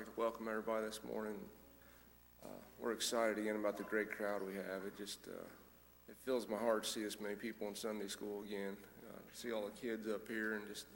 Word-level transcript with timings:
like 0.00 0.14
to 0.14 0.20
welcome 0.20 0.48
everybody 0.48 0.86
this 0.86 1.00
morning. 1.12 1.34
Uh, 2.42 2.48
we're 2.80 2.92
excited 2.92 3.36
again 3.36 3.56
about 3.56 3.76
the 3.76 3.82
great 3.82 4.10
crowd 4.10 4.40
we 4.40 4.54
have. 4.54 4.86
It 4.86 4.96
just 4.96 5.28
uh, 5.28 5.44
it 6.08 6.16
fills 6.24 6.48
my 6.48 6.56
heart 6.56 6.84
to 6.84 6.88
see 6.88 7.02
this 7.02 7.20
many 7.20 7.34
people 7.34 7.68
in 7.68 7.74
Sunday 7.74 8.08
school 8.08 8.42
again. 8.42 8.78
Uh, 9.06 9.18
see 9.34 9.52
all 9.52 9.66
the 9.66 9.78
kids 9.78 10.08
up 10.08 10.26
here, 10.26 10.54
and 10.54 10.66
just 10.66 10.86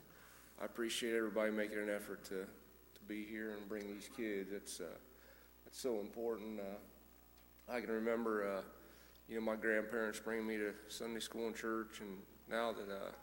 I 0.59 0.65
appreciate 0.65 1.15
everybody 1.15 1.51
making 1.51 1.77
an 1.77 1.87
effort 1.87 2.23
to 2.25 2.47
to 2.47 3.01
be 3.07 3.23
here 3.23 3.51
and 3.51 3.69
bring 3.69 3.83
these 3.83 4.09
kids. 4.17 4.51
It's 4.51 4.79
uh, 4.79 4.97
it's 5.67 5.79
so 5.79 5.99
important. 5.99 6.59
Uh, 6.59 7.71
I 7.71 7.81
can 7.81 7.91
remember, 7.91 8.57
uh, 8.57 8.61
you 9.29 9.35
know, 9.35 9.41
my 9.41 9.55
grandparents 9.55 10.19
bringing 10.19 10.47
me 10.47 10.57
to 10.57 10.73
Sunday 10.87 11.19
school 11.19 11.45
and 11.45 11.55
church, 11.55 11.99
and 11.99 12.17
now 12.49 12.71
that 12.71 13.13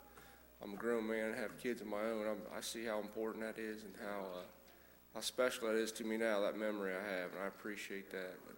I'm 0.63 0.75
a 0.75 0.77
grown 0.77 1.05
man 1.05 1.31
and 1.31 1.35
have 1.35 1.61
kids 1.61 1.81
of 1.81 1.87
my 1.87 2.03
own, 2.03 2.25
I'm, 2.25 2.57
I 2.57 2.61
see 2.61 2.85
how 2.85 2.99
important 2.99 3.43
that 3.43 3.61
is 3.61 3.83
and 3.83 3.93
how 4.01 4.43
how 5.13 5.21
special 5.21 5.67
that 5.67 5.75
is 5.75 5.91
to 5.93 6.03
me 6.03 6.17
now. 6.17 6.41
That 6.41 6.57
memory 6.57 6.93
I 6.93 7.17
have, 7.17 7.31
and 7.33 7.43
I 7.43 7.47
appreciate 7.47 8.11
that. 8.11 8.35
But, 8.45 8.55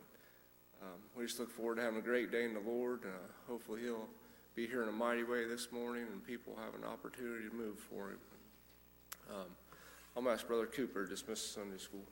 um, 0.87 0.99
we 1.15 1.25
just 1.25 1.39
look 1.39 1.51
forward 1.51 1.75
to 1.75 1.81
having 1.81 1.99
a 1.99 2.03
great 2.03 2.31
day 2.31 2.45
in 2.45 2.53
the 2.53 2.59
Lord. 2.59 3.01
Uh, 3.03 3.09
hopefully, 3.47 3.81
He'll 3.81 4.07
be 4.55 4.67
here 4.67 4.83
in 4.83 4.89
a 4.89 4.93
mighty 4.93 5.23
way 5.23 5.45
this 5.47 5.71
morning, 5.71 6.05
and 6.11 6.25
people 6.25 6.57
have 6.63 6.73
an 6.75 6.87
opportunity 6.87 7.49
to 7.49 7.55
move 7.55 7.77
for 7.77 8.09
Him. 8.09 8.19
Um, 9.29 9.45
I'm 10.15 10.23
going 10.23 10.35
to 10.35 10.39
ask 10.39 10.47
Brother 10.47 10.65
Cooper 10.65 11.03
to 11.03 11.09
dismiss 11.09 11.45
Sunday 11.45 11.77
school. 11.77 12.03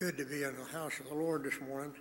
Good 0.00 0.16
to 0.18 0.24
be 0.24 0.44
in 0.44 0.54
the 0.56 0.64
house 0.64 1.00
of 1.00 1.08
the 1.08 1.14
Lord 1.16 1.42
this 1.42 1.60
morning. 1.60 1.92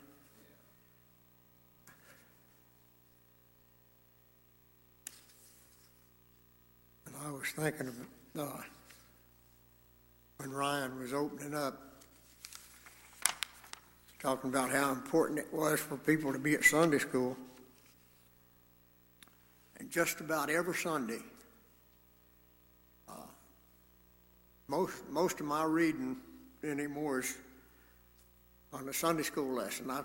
And 7.08 7.16
I 7.26 7.32
was 7.32 7.48
thinking 7.56 7.88
of 7.88 7.96
uh, 8.40 8.62
when 10.38 10.52
Ryan 10.52 11.00
was 11.00 11.12
opening 11.12 11.56
up, 11.56 12.04
talking 14.22 14.52
about 14.52 14.70
how 14.70 14.92
important 14.92 15.40
it 15.40 15.52
was 15.52 15.80
for 15.80 15.98
people 15.98 16.32
to 16.32 16.38
be 16.38 16.54
at 16.54 16.64
Sunday 16.64 17.00
school. 17.00 17.36
And 19.80 19.90
just 19.90 20.20
about 20.20 20.52
every 20.52 20.76
Sunday, 20.76 21.22
uh, 23.10 23.14
most 24.68 24.94
most 25.10 25.40
of 25.40 25.48
my 25.48 25.64
reading 25.64 26.18
anymore 26.64 27.22
is 27.22 27.36
on 28.74 28.86
the 28.86 28.94
Sunday 28.94 29.24
school 29.24 29.54
lesson. 29.54 29.90
I, 29.90 30.04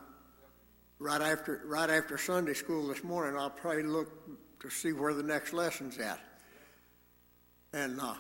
right 0.99 1.21
after 1.21 1.63
right 1.65 1.91
after 1.91 2.17
Sunday 2.17 2.55
school 2.55 2.89
this 2.89 3.03
morning, 3.03 3.39
I'll 3.39 3.51
probably 3.51 3.83
look 3.83 4.11
to 4.61 4.71
see 4.71 4.93
where 4.93 5.15
the 5.15 5.23
next 5.23 5.53
lesson's 5.53 5.99
at, 5.99 6.21
and 7.73 8.01
uh, 8.01 8.15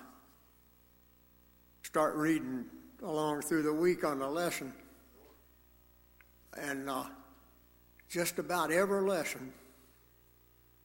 start 1.82 2.14
reading 2.16 2.64
along 3.02 3.42
through 3.42 3.62
the 3.62 3.72
week 3.72 4.04
on 4.04 4.18
the 4.18 4.28
lesson. 4.28 4.72
And 6.58 6.90
uh, 6.90 7.04
just 8.10 8.38
about 8.38 8.70
every 8.70 9.02
lesson, 9.02 9.52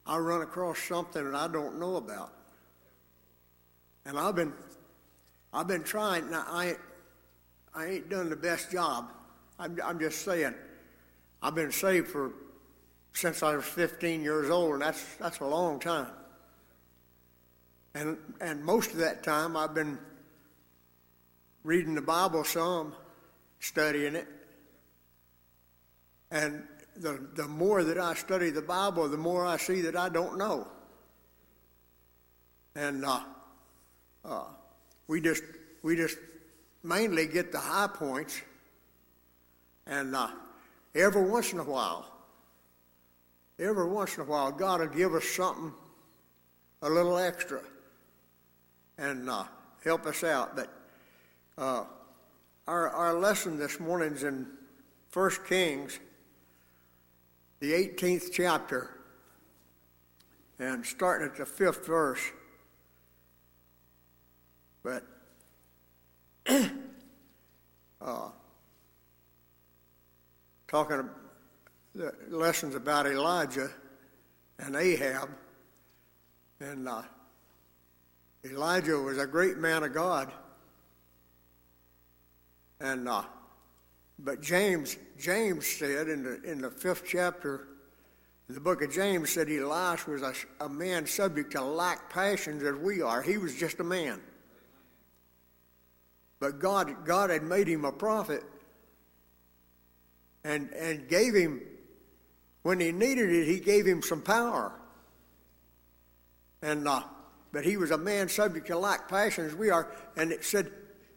I 0.06 0.16
run 0.16 0.40
across 0.42 0.78
something 0.78 1.24
that 1.24 1.34
I 1.34 1.48
don't 1.48 1.78
know 1.78 1.96
about, 1.96 2.32
and 4.06 4.18
I've 4.18 4.36
been 4.36 4.52
I've 5.52 5.66
been 5.66 5.82
trying. 5.82 6.30
Now 6.30 6.44
I 6.46 6.76
I 7.74 7.86
ain't 7.86 8.08
done 8.08 8.30
the 8.30 8.36
best 8.36 8.70
job 8.70 9.10
I'm, 9.58 9.78
I'm 9.84 9.98
just 9.98 10.22
saying, 10.22 10.54
I've 11.42 11.54
been 11.54 11.72
saved 11.72 12.08
for 12.08 12.32
since 13.12 13.42
I 13.42 13.56
was 13.56 13.64
15 13.64 14.22
years 14.22 14.50
old, 14.50 14.74
and 14.74 14.82
that's 14.82 15.02
that's 15.16 15.40
a 15.40 15.46
long 15.46 15.80
time. 15.80 16.06
And 17.94 18.16
and 18.40 18.64
most 18.64 18.92
of 18.92 18.98
that 18.98 19.22
time 19.22 19.56
I've 19.56 19.74
been 19.74 19.98
reading 21.64 21.94
the 21.94 22.02
Bible 22.02 22.44
some, 22.44 22.94
studying 23.58 24.14
it. 24.14 24.28
And 26.30 26.62
the 26.96 27.26
the 27.34 27.48
more 27.48 27.82
that 27.82 27.98
I 27.98 28.14
study 28.14 28.50
the 28.50 28.62
Bible, 28.62 29.08
the 29.08 29.16
more 29.16 29.44
I 29.44 29.56
see 29.56 29.80
that 29.82 29.96
I 29.96 30.08
don't 30.08 30.38
know. 30.38 30.68
And 32.76 33.04
uh, 33.04 33.20
uh, 34.24 34.44
we 35.08 35.20
just 35.20 35.42
we 35.82 35.96
just 35.96 36.18
mainly 36.84 37.26
get 37.26 37.50
the 37.50 37.58
high 37.58 37.88
points 37.88 38.40
and 39.88 40.14
uh, 40.14 40.28
every 40.94 41.22
once 41.22 41.52
in 41.52 41.58
a 41.58 41.64
while, 41.64 42.06
every 43.58 43.88
once 43.88 44.16
in 44.16 44.22
a 44.22 44.26
while, 44.26 44.52
God 44.52 44.80
will 44.80 44.86
give 44.88 45.14
us 45.14 45.24
something 45.24 45.72
a 46.82 46.90
little 46.90 47.18
extra 47.18 47.62
and 48.98 49.28
uh, 49.28 49.44
help 49.82 50.06
us 50.06 50.22
out. 50.22 50.54
But 50.54 50.72
uh, 51.56 51.84
our, 52.66 52.90
our 52.90 53.14
lesson 53.14 53.58
this 53.58 53.80
morning 53.80 54.12
is 54.12 54.24
in 54.24 54.46
1 55.12 55.30
Kings, 55.48 55.98
the 57.60 57.72
18th 57.72 58.30
chapter, 58.32 58.90
and 60.58 60.84
starting 60.84 61.28
at 61.28 61.36
the 61.36 61.46
fifth 61.46 61.86
verse. 61.86 62.20
But 64.82 65.04
uh, 68.00 68.28
talking 70.68 71.08
the 71.94 72.14
lessons 72.28 72.74
about 72.74 73.06
Elijah 73.06 73.70
and 74.58 74.76
Ahab. 74.76 75.30
And 76.60 76.88
uh, 76.88 77.02
Elijah 78.44 78.98
was 78.98 79.18
a 79.18 79.26
great 79.26 79.56
man 79.56 79.82
of 79.82 79.94
God. 79.94 80.32
And 82.80 83.08
uh, 83.08 83.22
but 84.20 84.40
James 84.40 84.96
James 85.18 85.66
said 85.66 86.08
in 86.08 86.22
the 86.22 86.40
in 86.42 86.60
the 86.60 86.70
fifth 86.70 87.04
chapter, 87.06 87.68
the 88.48 88.60
book 88.60 88.82
of 88.82 88.92
James 88.92 89.30
said 89.30 89.48
Elias 89.48 90.06
was 90.06 90.22
a, 90.22 90.34
a 90.60 90.68
man 90.68 91.06
subject 91.06 91.52
to 91.52 91.62
like 91.62 92.08
passions 92.10 92.62
as 92.62 92.76
we 92.76 93.02
are. 93.02 93.22
He 93.22 93.38
was 93.38 93.56
just 93.56 93.80
a 93.80 93.84
man. 93.84 94.20
But 96.40 96.60
God, 96.60 97.04
God 97.04 97.30
had 97.30 97.42
made 97.42 97.66
him 97.66 97.84
a 97.84 97.90
prophet 97.90 98.44
and, 100.44 100.70
and 100.72 101.08
gave 101.08 101.34
him, 101.34 101.60
when 102.62 102.80
he 102.80 102.92
needed 102.92 103.30
it, 103.30 103.46
he 103.46 103.60
gave 103.60 103.86
him 103.86 104.02
some 104.02 104.22
power. 104.22 104.72
And, 106.62 106.86
uh, 106.88 107.02
but 107.52 107.64
he 107.64 107.76
was 107.76 107.90
a 107.90 107.98
man 107.98 108.28
subject 108.28 108.66
to 108.66 108.78
like 108.78 109.08
passions 109.08 109.54
we 109.54 109.70
are. 109.70 109.94
And 110.16 110.32
it 110.32 110.44
said 110.44 110.70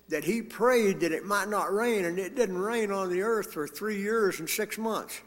that 0.10 0.24
he 0.24 0.42
prayed 0.42 1.00
that 1.02 1.12
it 1.12 1.26
might 1.26 1.50
not 1.50 1.74
rain, 1.74 2.06
and 2.06 2.20
it 2.20 2.36
didn't 2.36 2.58
rain 2.58 2.92
on 2.92 3.10
the 3.10 3.22
earth 3.22 3.54
for 3.54 3.68
three 3.68 4.02
years 4.02 4.40
and 4.40 4.50
six 4.50 4.78
months. 4.78 5.22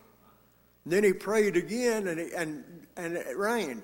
And 0.84 0.92
then 0.92 1.04
he 1.04 1.12
prayed 1.12 1.56
again, 1.56 2.08
and, 2.08 2.20
it, 2.20 2.32
and, 2.34 2.64
and 2.96 3.16
it 3.16 3.36
rained. 3.36 3.82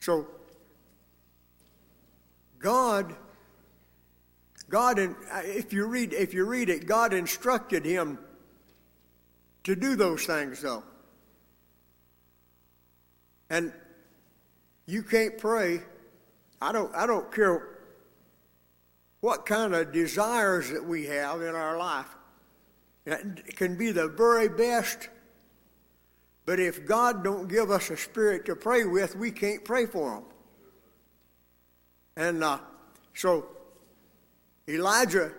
So, 0.00 0.28
God, 2.58 3.14
God, 4.68 4.98
if 4.98 5.72
you 5.72 5.86
read, 5.86 6.12
if 6.12 6.32
you 6.34 6.44
read 6.44 6.68
it, 6.68 6.86
God 6.86 7.12
instructed 7.12 7.84
him 7.84 8.18
to 9.66 9.74
do 9.74 9.96
those 9.96 10.24
things, 10.24 10.62
though. 10.62 10.84
And 13.50 13.72
you 14.86 15.02
can't 15.02 15.36
pray. 15.38 15.80
I 16.62 16.70
don't, 16.70 16.94
I 16.94 17.04
don't 17.04 17.34
care 17.34 17.80
what 19.20 19.44
kind 19.44 19.74
of 19.74 19.92
desires 19.92 20.70
that 20.70 20.84
we 20.84 21.06
have 21.06 21.42
in 21.42 21.56
our 21.56 21.76
life. 21.76 22.06
It 23.06 23.56
can 23.56 23.76
be 23.76 23.90
the 23.90 24.06
very 24.06 24.48
best, 24.48 25.08
but 26.44 26.60
if 26.60 26.86
God 26.86 27.24
don't 27.24 27.48
give 27.48 27.72
us 27.72 27.90
a 27.90 27.96
spirit 27.96 28.46
to 28.46 28.54
pray 28.54 28.84
with, 28.84 29.16
we 29.16 29.32
can't 29.32 29.64
pray 29.64 29.86
for 29.86 30.14
them. 30.14 30.24
And 32.16 32.44
uh, 32.44 32.58
so 33.14 33.46
Elijah 34.68 35.32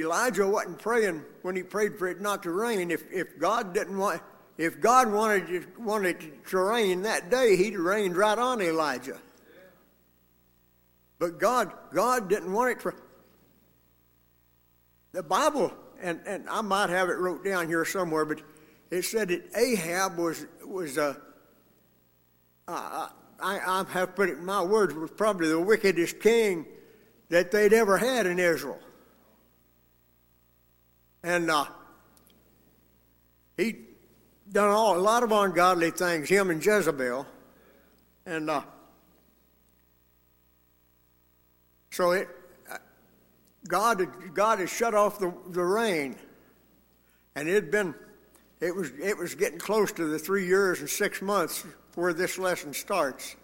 Elijah 0.00 0.46
wasn't 0.46 0.78
praying 0.78 1.24
when 1.42 1.56
he 1.56 1.62
prayed 1.62 1.98
for 1.98 2.08
it 2.08 2.20
not 2.20 2.42
to 2.44 2.50
rain. 2.50 2.90
If, 2.90 3.04
if 3.12 3.38
God 3.38 3.74
didn't 3.74 3.98
want, 3.98 4.22
if 4.56 4.80
God 4.80 5.12
wanted 5.12 5.46
to, 5.48 5.66
wanted 5.78 6.44
to 6.46 6.58
rain 6.58 7.02
that 7.02 7.30
day, 7.30 7.56
he'd 7.56 7.76
rained 7.76 8.16
right 8.16 8.38
on 8.38 8.60
Elijah. 8.60 9.18
But 11.18 11.38
God, 11.38 11.72
God 11.92 12.28
didn't 12.28 12.52
want 12.52 12.72
it 12.72 12.82
for. 12.82 12.94
The 15.12 15.22
Bible, 15.22 15.72
and, 16.02 16.20
and 16.26 16.48
I 16.48 16.60
might 16.60 16.90
have 16.90 17.08
it 17.08 17.18
wrote 17.18 17.44
down 17.44 17.68
here 17.68 17.84
somewhere, 17.84 18.24
but 18.24 18.40
it 18.90 19.02
said 19.02 19.28
that 19.28 19.42
Ahab 19.56 20.18
was 20.18 20.46
was 20.64 20.98
a. 20.98 21.16
I, 22.66 23.08
I 23.40 23.84
have 23.90 24.14
put 24.14 24.28
it 24.28 24.38
in 24.38 24.44
my 24.44 24.62
words 24.62 24.94
was 24.94 25.10
probably 25.10 25.48
the 25.48 25.60
wickedest 25.60 26.20
king 26.20 26.66
that 27.28 27.50
they'd 27.50 27.72
ever 27.72 27.98
had 27.98 28.26
in 28.26 28.38
Israel. 28.38 28.78
And 31.24 31.50
uh, 31.50 31.64
he 33.56 33.76
done 34.52 34.68
all, 34.68 34.98
a 34.98 35.00
lot 35.00 35.22
of 35.22 35.32
ungodly 35.32 35.90
things, 35.90 36.28
him 36.28 36.50
and 36.50 36.64
Jezebel. 36.64 37.26
And 38.26 38.50
uh, 38.50 38.60
so 41.90 42.10
it, 42.10 42.28
uh, 42.70 42.76
God, 43.66 44.06
God 44.34 44.58
had 44.58 44.68
shut 44.68 44.94
off 44.94 45.18
the, 45.18 45.32
the 45.48 45.62
rain. 45.62 46.16
And 47.34 47.48
it 47.48 47.54
had 47.54 47.70
been, 47.70 47.94
it 48.60 48.76
was, 48.76 48.92
it 49.02 49.16
was 49.16 49.34
getting 49.34 49.58
close 49.58 49.92
to 49.92 50.04
the 50.04 50.18
three 50.18 50.46
years 50.46 50.80
and 50.80 50.90
six 50.90 51.22
months 51.22 51.64
where 51.94 52.12
this 52.12 52.38
lesson 52.38 52.74
starts. 52.74 53.34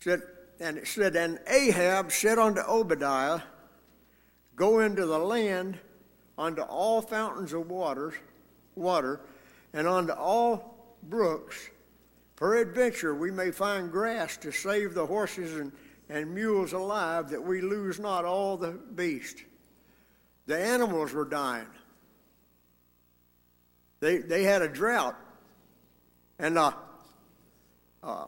Said, 0.00 0.20
and 0.58 0.78
it 0.78 0.88
said, 0.88 1.14
And 1.14 1.38
Ahab 1.46 2.10
said 2.10 2.40
unto 2.40 2.60
Obadiah, 2.62 3.40
Go 4.56 4.80
into 4.80 5.06
the 5.06 5.18
land 5.18 5.78
unto 6.38 6.62
all 6.62 7.00
fountains 7.00 7.52
of 7.52 7.70
waters, 7.70 8.14
water, 8.74 9.20
and 9.72 9.86
unto 9.86 10.12
all 10.12 10.96
brooks. 11.02 11.70
Peradventure 12.36 13.14
we 13.14 13.30
may 13.30 13.50
find 13.50 13.92
grass 13.92 14.36
to 14.38 14.50
save 14.50 14.94
the 14.94 15.06
horses 15.06 15.54
and, 15.54 15.72
and 16.08 16.34
mules 16.34 16.72
alive, 16.72 17.30
that 17.30 17.42
we 17.42 17.60
lose 17.60 17.98
not 17.98 18.24
all 18.24 18.56
the 18.56 18.72
beast. 18.72 19.44
The 20.46 20.58
animals 20.58 21.12
were 21.12 21.24
dying. 21.24 21.66
They, 24.00 24.18
they 24.18 24.42
had 24.42 24.62
a 24.62 24.68
drought. 24.68 25.16
And 26.38 26.58
uh, 26.58 26.72
uh, 28.02 28.26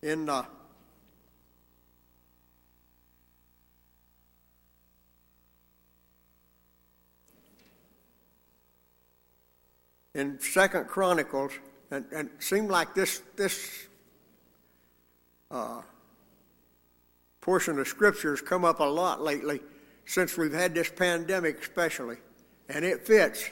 in 0.00 0.28
uh, 0.28 0.44
in 10.14 10.38
Second 10.40 10.88
Chronicles, 10.88 11.52
and, 11.90 12.04
and 12.14 12.28
it 12.28 12.42
seemed 12.42 12.70
like 12.70 12.94
this 12.94 13.22
this 13.36 13.86
uh, 15.50 15.82
portion 17.40 17.78
of 17.78 17.88
Scripture 17.88 18.30
has 18.30 18.40
come 18.40 18.64
up 18.64 18.80
a 18.80 18.84
lot 18.84 19.22
lately 19.22 19.60
since 20.04 20.36
we've 20.36 20.52
had 20.52 20.74
this 20.74 20.90
pandemic, 20.90 21.60
especially, 21.60 22.16
and 22.68 22.84
it 22.84 23.06
fits. 23.06 23.50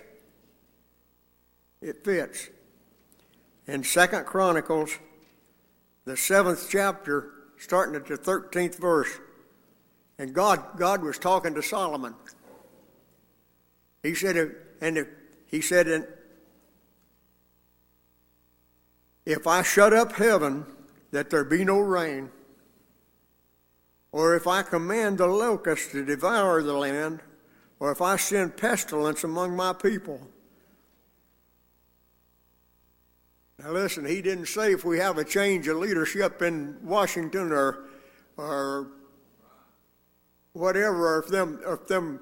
It 1.80 2.04
fits. 2.04 2.50
In 3.66 3.84
Second 3.84 4.26
Chronicles, 4.26 4.98
the 6.04 6.16
seventh 6.16 6.68
chapter, 6.70 7.30
starting 7.56 7.94
at 7.94 8.06
the 8.06 8.16
thirteenth 8.16 8.78
verse, 8.78 9.10
and 10.18 10.34
God 10.34 10.76
God 10.76 11.02
was 11.02 11.18
talking 11.18 11.54
to 11.54 11.62
Solomon. 11.62 12.14
He 14.02 14.14
said, 14.14 14.54
and 14.80 15.06
he 15.46 15.60
said, 15.60 15.86
in 15.86 16.06
if 19.24 19.46
I 19.46 19.62
shut 19.62 19.92
up 19.92 20.12
heaven 20.12 20.66
that 21.10 21.30
there 21.30 21.44
be 21.44 21.64
no 21.64 21.80
rain, 21.80 22.30
or 24.12 24.34
if 24.34 24.46
I 24.46 24.62
command 24.62 25.18
the 25.18 25.26
locusts 25.26 25.92
to 25.92 26.04
devour 26.04 26.62
the 26.62 26.74
land, 26.74 27.20
or 27.78 27.92
if 27.92 28.02
I 28.02 28.16
send 28.16 28.56
pestilence 28.56 29.24
among 29.24 29.56
my 29.56 29.72
people. 29.72 30.20
Now 33.58 33.72
listen, 33.72 34.06
he 34.06 34.22
didn't 34.22 34.46
say 34.46 34.72
if 34.72 34.84
we 34.84 34.98
have 34.98 35.18
a 35.18 35.24
change 35.24 35.68
of 35.68 35.76
leadership 35.76 36.42
in 36.42 36.76
Washington 36.82 37.52
or 37.52 37.86
or 38.36 38.88
whatever, 40.54 41.16
or 41.16 41.18
if 41.20 41.28
them 41.28 41.60
if 41.66 41.86
them 41.86 42.20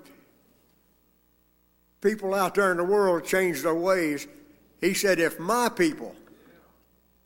people 2.00 2.34
out 2.34 2.54
there 2.54 2.70
in 2.70 2.76
the 2.76 2.84
world 2.84 3.24
change 3.24 3.62
their 3.62 3.74
ways. 3.74 4.26
He 4.80 4.94
said, 4.94 5.18
if 5.18 5.38
my 5.40 5.68
people 5.68 6.14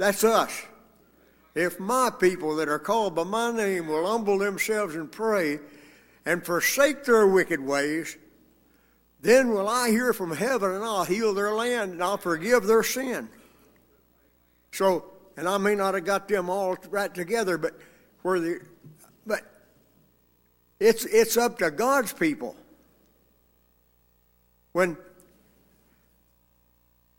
that's 0.03 0.25
us. 0.25 0.67
If 1.55 1.79
my 1.79 2.11
people 2.11 2.57
that 2.57 2.69
are 2.69 2.81
called 2.81 3.15
by 3.15 3.23
my 3.23 3.53
name 3.53 3.87
will 3.87 4.05
humble 4.05 4.37
themselves 4.37 4.97
and 4.97 5.13
pray 5.13 5.61
and 6.27 6.45
forsake 6.45 7.05
their 7.05 7.29
wicked 7.29 7.61
ways, 7.61 8.19
then 9.21 9.51
will 9.51 9.69
I 9.69 9.91
hear 9.91 10.13
from 10.13 10.35
heaven 10.35 10.73
and 10.73 10.83
I'll 10.83 11.05
heal 11.05 11.35
their 11.35 11.55
land 11.55 11.93
and 11.93 12.03
I'll 12.03 12.17
forgive 12.17 12.65
their 12.65 12.83
sin. 12.83 13.29
So, 14.73 15.05
and 15.37 15.47
I 15.47 15.57
may 15.59 15.77
not 15.77 15.95
have 15.95 16.05
got 16.05 16.27
them 16.27 16.51
all 16.51 16.77
right 16.91 17.15
together, 17.15 17.57
but 17.57 17.79
where 18.23 18.41
the, 18.41 18.59
but 19.25 19.43
it's 20.81 21.05
it's 21.05 21.37
up 21.37 21.59
to 21.59 21.71
God's 21.71 22.13
people. 22.13 22.57
When 24.73 24.97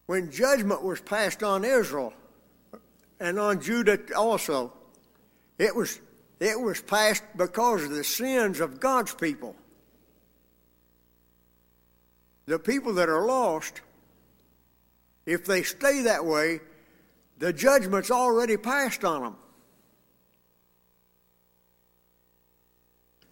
when 0.05 0.31
judgment 0.31 0.83
was 0.83 0.99
passed 0.99 1.43
on 1.43 1.63
Israel, 1.63 2.13
and 3.24 3.39
on 3.39 3.62
Judah 3.62 3.98
also. 4.18 4.74
It 5.58 5.74
was, 5.74 6.01
it 6.42 6.60
was 6.60 6.82
passed 6.82 7.24
because 7.38 7.86
of 7.86 7.92
the 7.92 8.03
sins 8.03 8.60
of 8.60 8.82
God's 8.82 9.15
people. 9.15 9.56
The 12.46 12.60
people 12.60 12.96
that 12.96 13.08
are 13.08 13.25
lost, 13.25 13.80
if 15.25 15.46
they 15.46 15.63
stay 15.63 16.01
that 16.01 16.25
way, 16.25 16.60
the 17.38 17.53
judgment's 17.53 18.12
already 18.12 18.58
passed 18.58 19.06
on 19.06 19.24
them. 19.24 19.36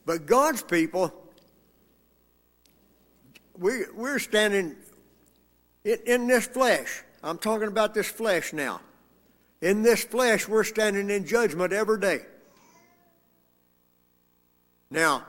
But 0.05 0.25
God's 0.25 0.63
people, 0.63 1.13
we, 3.57 3.83
we're 3.93 4.19
standing 4.19 4.77
in, 5.83 5.97
in 6.05 6.27
this 6.27 6.47
flesh. 6.47 7.03
I'm 7.21 7.37
talking 7.37 7.67
about 7.67 7.93
this 7.93 8.07
flesh 8.07 8.53
now. 8.53 8.79
In 9.61 9.83
this 9.83 10.03
flesh, 10.03 10.47
we're 10.47 10.63
standing 10.63 11.09
in 11.09 11.25
judgment 11.25 11.71
every 11.71 11.99
day. 11.99 12.21
Now, 14.89 15.25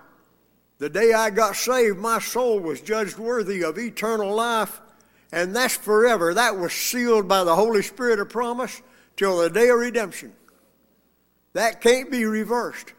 the 0.78 0.88
day 0.88 1.12
I 1.12 1.30
got 1.30 1.54
saved, 1.54 1.98
my 1.98 2.18
soul 2.18 2.58
was 2.58 2.80
judged 2.80 3.18
worthy 3.18 3.62
of 3.62 3.78
eternal 3.78 4.34
life, 4.34 4.80
and 5.30 5.54
that's 5.54 5.76
forever. 5.76 6.34
That 6.34 6.56
was 6.56 6.72
sealed 6.72 7.28
by 7.28 7.44
the 7.44 7.54
Holy 7.54 7.82
Spirit 7.82 8.18
of 8.18 8.30
promise 8.30 8.82
till 9.16 9.38
the 9.38 9.50
day 9.50 9.68
of 9.68 9.78
redemption. 9.78 10.32
That 11.52 11.80
can't 11.80 12.10
be 12.10 12.24
reversed. 12.24 12.94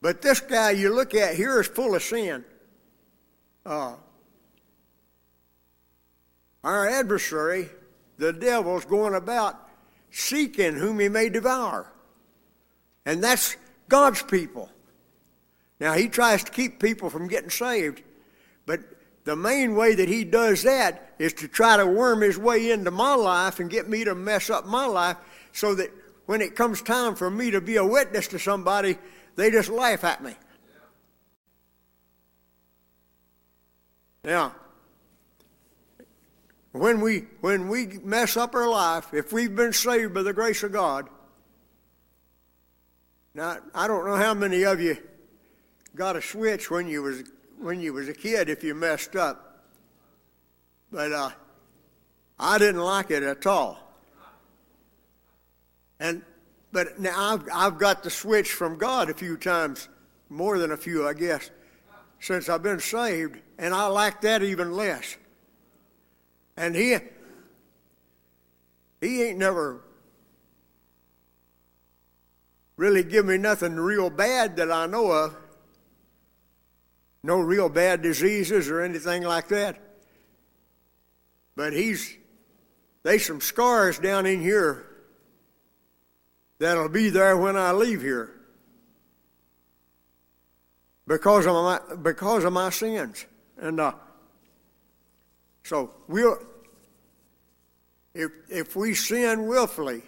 But 0.00 0.22
this 0.22 0.40
guy 0.40 0.72
you 0.72 0.94
look 0.94 1.14
at 1.14 1.34
here 1.34 1.60
is 1.60 1.66
full 1.66 1.94
of 1.94 2.02
sin. 2.02 2.44
Uh, 3.64 3.94
our 6.62 6.88
adversary, 6.88 7.68
the 8.18 8.32
devil's 8.32 8.84
going 8.84 9.14
about 9.14 9.68
seeking 10.10 10.74
whom 10.74 11.00
he 11.00 11.08
may 11.08 11.28
devour. 11.28 11.90
And 13.04 13.22
that's 13.22 13.56
God's 13.88 14.22
people. 14.22 14.70
Now, 15.80 15.94
he 15.94 16.08
tries 16.08 16.44
to 16.44 16.52
keep 16.52 16.80
people 16.80 17.10
from 17.10 17.28
getting 17.28 17.50
saved, 17.50 18.02
but 18.64 18.80
the 19.24 19.36
main 19.36 19.74
way 19.74 19.94
that 19.94 20.08
he 20.08 20.24
does 20.24 20.62
that 20.62 21.14
is 21.18 21.32
to 21.34 21.48
try 21.48 21.76
to 21.76 21.86
worm 21.86 22.20
his 22.20 22.38
way 22.38 22.70
into 22.70 22.90
my 22.90 23.14
life 23.14 23.58
and 23.58 23.70
get 23.70 23.88
me 23.88 24.04
to 24.04 24.14
mess 24.14 24.50
up 24.50 24.66
my 24.66 24.86
life 24.86 25.16
so 25.52 25.74
that 25.74 25.90
when 26.26 26.40
it 26.40 26.54
comes 26.56 26.80
time 26.82 27.14
for 27.14 27.30
me 27.30 27.50
to 27.50 27.60
be 27.60 27.76
a 27.76 27.84
witness 27.84 28.28
to 28.28 28.38
somebody, 28.38 28.96
they 29.36 29.50
just 29.50 29.68
laugh 29.68 30.04
at 30.04 30.22
me. 30.22 30.34
Now, 34.24 34.54
when 36.74 37.00
we 37.00 37.20
when 37.40 37.68
we 37.68 37.86
mess 38.02 38.36
up 38.36 38.52
our 38.56 38.68
life, 38.68 39.14
if 39.14 39.32
we've 39.32 39.54
been 39.54 39.72
saved 39.72 40.12
by 40.12 40.22
the 40.22 40.32
grace 40.32 40.64
of 40.64 40.72
God, 40.72 41.08
now 43.32 43.58
I 43.72 43.86
don't 43.86 44.04
know 44.04 44.16
how 44.16 44.34
many 44.34 44.64
of 44.64 44.80
you 44.80 44.96
got 45.94 46.16
a 46.16 46.22
switch 46.22 46.72
when 46.72 46.88
you 46.88 47.02
was 47.02 47.22
when 47.60 47.80
you 47.80 47.92
was 47.92 48.08
a 48.08 48.12
kid 48.12 48.48
if 48.48 48.64
you 48.64 48.74
messed 48.74 49.14
up, 49.14 49.62
but 50.90 51.12
uh, 51.12 51.30
I 52.40 52.58
didn't 52.58 52.80
like 52.80 53.12
it 53.12 53.22
at 53.22 53.46
all. 53.46 53.78
And 56.00 56.22
but 56.72 56.98
now 56.98 57.34
I've, 57.34 57.48
I've 57.54 57.78
got 57.78 58.02
the 58.02 58.10
switch 58.10 58.50
from 58.50 58.78
God 58.78 59.10
a 59.10 59.14
few 59.14 59.36
times, 59.36 59.88
more 60.28 60.58
than 60.58 60.72
a 60.72 60.76
few, 60.76 61.06
I 61.06 61.14
guess, 61.14 61.52
since 62.18 62.48
I've 62.48 62.64
been 62.64 62.80
saved, 62.80 63.38
and 63.58 63.72
I 63.72 63.86
like 63.86 64.22
that 64.22 64.42
even 64.42 64.72
less. 64.72 65.16
And 66.56 66.74
he, 66.74 66.96
he 69.00 69.22
ain't 69.22 69.38
never 69.38 69.82
really 72.76 73.02
give 73.02 73.26
me 73.26 73.38
nothing 73.38 73.76
real 73.76 74.10
bad 74.10 74.56
that 74.56 74.70
I 74.70 74.86
know 74.86 75.10
of. 75.10 75.36
No 77.22 77.40
real 77.40 77.68
bad 77.68 78.02
diseases 78.02 78.68
or 78.68 78.82
anything 78.82 79.22
like 79.22 79.48
that. 79.48 79.80
But 81.56 81.72
he's, 81.72 82.16
there's 83.02 83.24
some 83.26 83.40
scars 83.40 83.98
down 83.98 84.26
in 84.26 84.40
here 84.40 84.86
that'll 86.58 86.88
be 86.88 87.10
there 87.10 87.36
when 87.36 87.56
I 87.56 87.72
leave 87.72 88.02
here 88.02 88.30
because 91.06 91.46
of 91.46 91.52
my, 91.54 91.80
because 91.96 92.44
of 92.44 92.52
my 92.52 92.70
sins. 92.70 93.24
And 93.56 93.80
uh, 93.80 93.92
so 95.64 95.90
we'll, 96.08 96.38
if, 98.14 98.30
if 98.48 98.76
we 98.76 98.94
sin 98.94 99.46
willfully, 99.46 100.02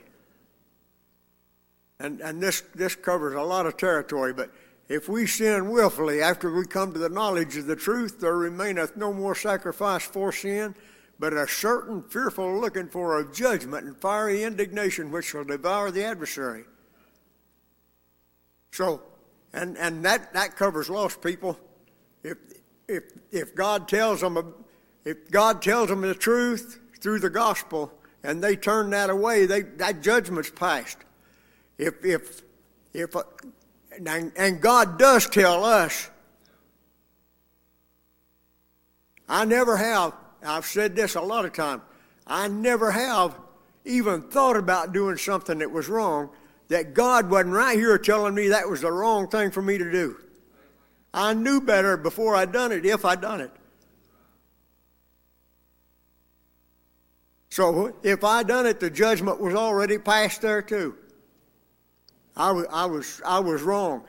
and, 1.98 2.20
and 2.20 2.42
this, 2.42 2.60
this 2.74 2.94
covers 2.94 3.34
a 3.34 3.42
lot 3.42 3.64
of 3.66 3.78
territory, 3.78 4.34
but 4.34 4.50
if 4.88 5.08
we 5.08 5.26
sin 5.26 5.70
willfully 5.70 6.20
after 6.20 6.52
we 6.52 6.66
come 6.66 6.92
to 6.92 6.98
the 6.98 7.08
knowledge 7.08 7.56
of 7.56 7.66
the 7.66 7.74
truth, 7.74 8.20
there 8.20 8.36
remaineth 8.36 8.96
no 8.96 9.12
more 9.12 9.34
sacrifice 9.34 10.04
for 10.04 10.30
sin, 10.30 10.74
but 11.18 11.32
a 11.32 11.48
certain 11.48 12.02
fearful 12.02 12.60
looking 12.60 12.88
for 12.88 13.18
of 13.18 13.34
judgment 13.34 13.86
and 13.86 13.96
fiery 13.96 14.42
indignation 14.42 15.10
which 15.10 15.24
shall 15.24 15.44
devour 15.44 15.90
the 15.90 16.04
adversary. 16.04 16.64
So, 18.72 19.00
and, 19.54 19.78
and 19.78 20.04
that, 20.04 20.34
that 20.34 20.54
covers 20.54 20.90
lost 20.90 21.22
people. 21.22 21.58
If, 22.22 22.36
if, 22.86 23.04
if 23.32 23.54
God 23.54 23.88
tells 23.88 24.20
them, 24.20 24.54
if 25.06 25.30
God 25.30 25.62
tells 25.62 25.88
them 25.88 26.02
the 26.02 26.14
truth 26.14 26.80
through 27.00 27.20
the 27.20 27.30
gospel 27.30 27.92
and 28.24 28.42
they 28.42 28.56
turn 28.56 28.90
that 28.90 29.08
away, 29.08 29.46
they, 29.46 29.62
that 29.62 30.02
judgment's 30.02 30.50
passed. 30.50 30.98
If, 31.78 32.04
if, 32.04 32.42
if, 32.92 33.14
uh, 33.14 33.22
and, 34.04 34.32
and 34.36 34.60
God 34.60 34.98
does 34.98 35.28
tell 35.28 35.64
us, 35.64 36.10
I 39.28 39.44
never 39.44 39.76
have 39.76 40.12
I've 40.44 40.66
said 40.66 40.94
this 40.96 41.14
a 41.14 41.20
lot 41.20 41.44
of 41.44 41.52
times. 41.52 41.82
I 42.26 42.48
never 42.48 42.90
have 42.90 43.38
even 43.84 44.22
thought 44.22 44.56
about 44.56 44.92
doing 44.92 45.16
something 45.16 45.58
that 45.58 45.70
was 45.70 45.88
wrong 45.88 46.30
that 46.68 46.94
God 46.94 47.30
wasn't 47.30 47.54
right 47.54 47.78
here 47.78 47.96
telling 47.96 48.34
me 48.34 48.48
that 48.48 48.68
was 48.68 48.80
the 48.80 48.90
wrong 48.90 49.28
thing 49.28 49.52
for 49.52 49.62
me 49.62 49.78
to 49.78 49.90
do. 49.90 50.16
I 51.14 51.32
knew 51.32 51.60
better 51.60 51.96
before 51.96 52.34
I'd 52.34 52.52
done 52.52 52.72
it 52.72 52.84
if 52.84 53.04
I'd 53.04 53.20
done 53.20 53.40
it. 53.40 53.52
So 57.56 57.94
if 58.02 58.22
I'd 58.22 58.48
done 58.48 58.66
it, 58.66 58.80
the 58.80 58.90
judgment 58.90 59.40
was 59.40 59.54
already 59.54 59.96
passed 59.96 60.42
there 60.42 60.60
too. 60.60 60.94
I 62.36 62.50
was, 62.50 62.66
I 62.70 62.84
was, 62.84 63.22
I 63.24 63.40
was 63.40 63.62
wrong. 63.62 64.04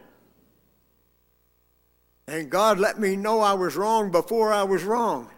And 2.28 2.50
God 2.50 2.78
let 2.78 3.00
me 3.00 3.16
know 3.16 3.40
I 3.40 3.54
was 3.54 3.78
wrong 3.78 4.12
before 4.12 4.52
I 4.52 4.64
was 4.64 4.84
wrong. 4.84 5.30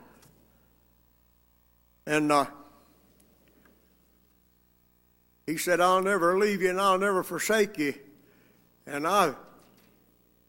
And 2.08 2.32
uh, 2.32 2.46
he 5.46 5.58
said, 5.58 5.80
I'll 5.80 6.02
never 6.02 6.36
leave 6.36 6.64
you 6.64 6.72
and 6.72 6.82
I'll 6.82 6.98
never 6.98 7.22
forsake 7.22 7.78
you. 7.78 7.94
And 8.88 9.06
I've, 9.06 9.36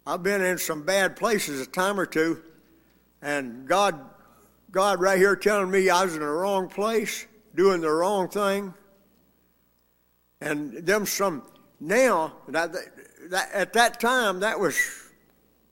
I've 0.07 0.23
been 0.23 0.41
in 0.41 0.57
some 0.57 0.83
bad 0.83 1.15
places 1.15 1.61
a 1.61 1.67
time 1.67 2.01
or 2.01 2.07
two, 2.07 2.43
and 3.21 3.69
God, 3.69 4.01
God 4.71 4.99
right 4.99 5.19
here 5.19 5.37
telling 5.37 5.71
me 5.71 5.91
I 5.91 6.07
was 6.07 6.15
in 6.15 6.21
the 6.21 6.27
wrong 6.27 6.67
place, 6.67 7.27
doing 7.55 7.81
the 7.81 7.91
wrong 7.91 8.29
thing. 8.29 8.75
And 10.41 10.73
them 10.87 11.07
some, 11.07 11.43
now, 11.81 12.35
that, 12.49 12.73
that, 13.31 13.51
at 13.53 13.73
that 13.75 14.01
time, 14.01 14.41
that 14.41 14.59
was, 14.59 14.77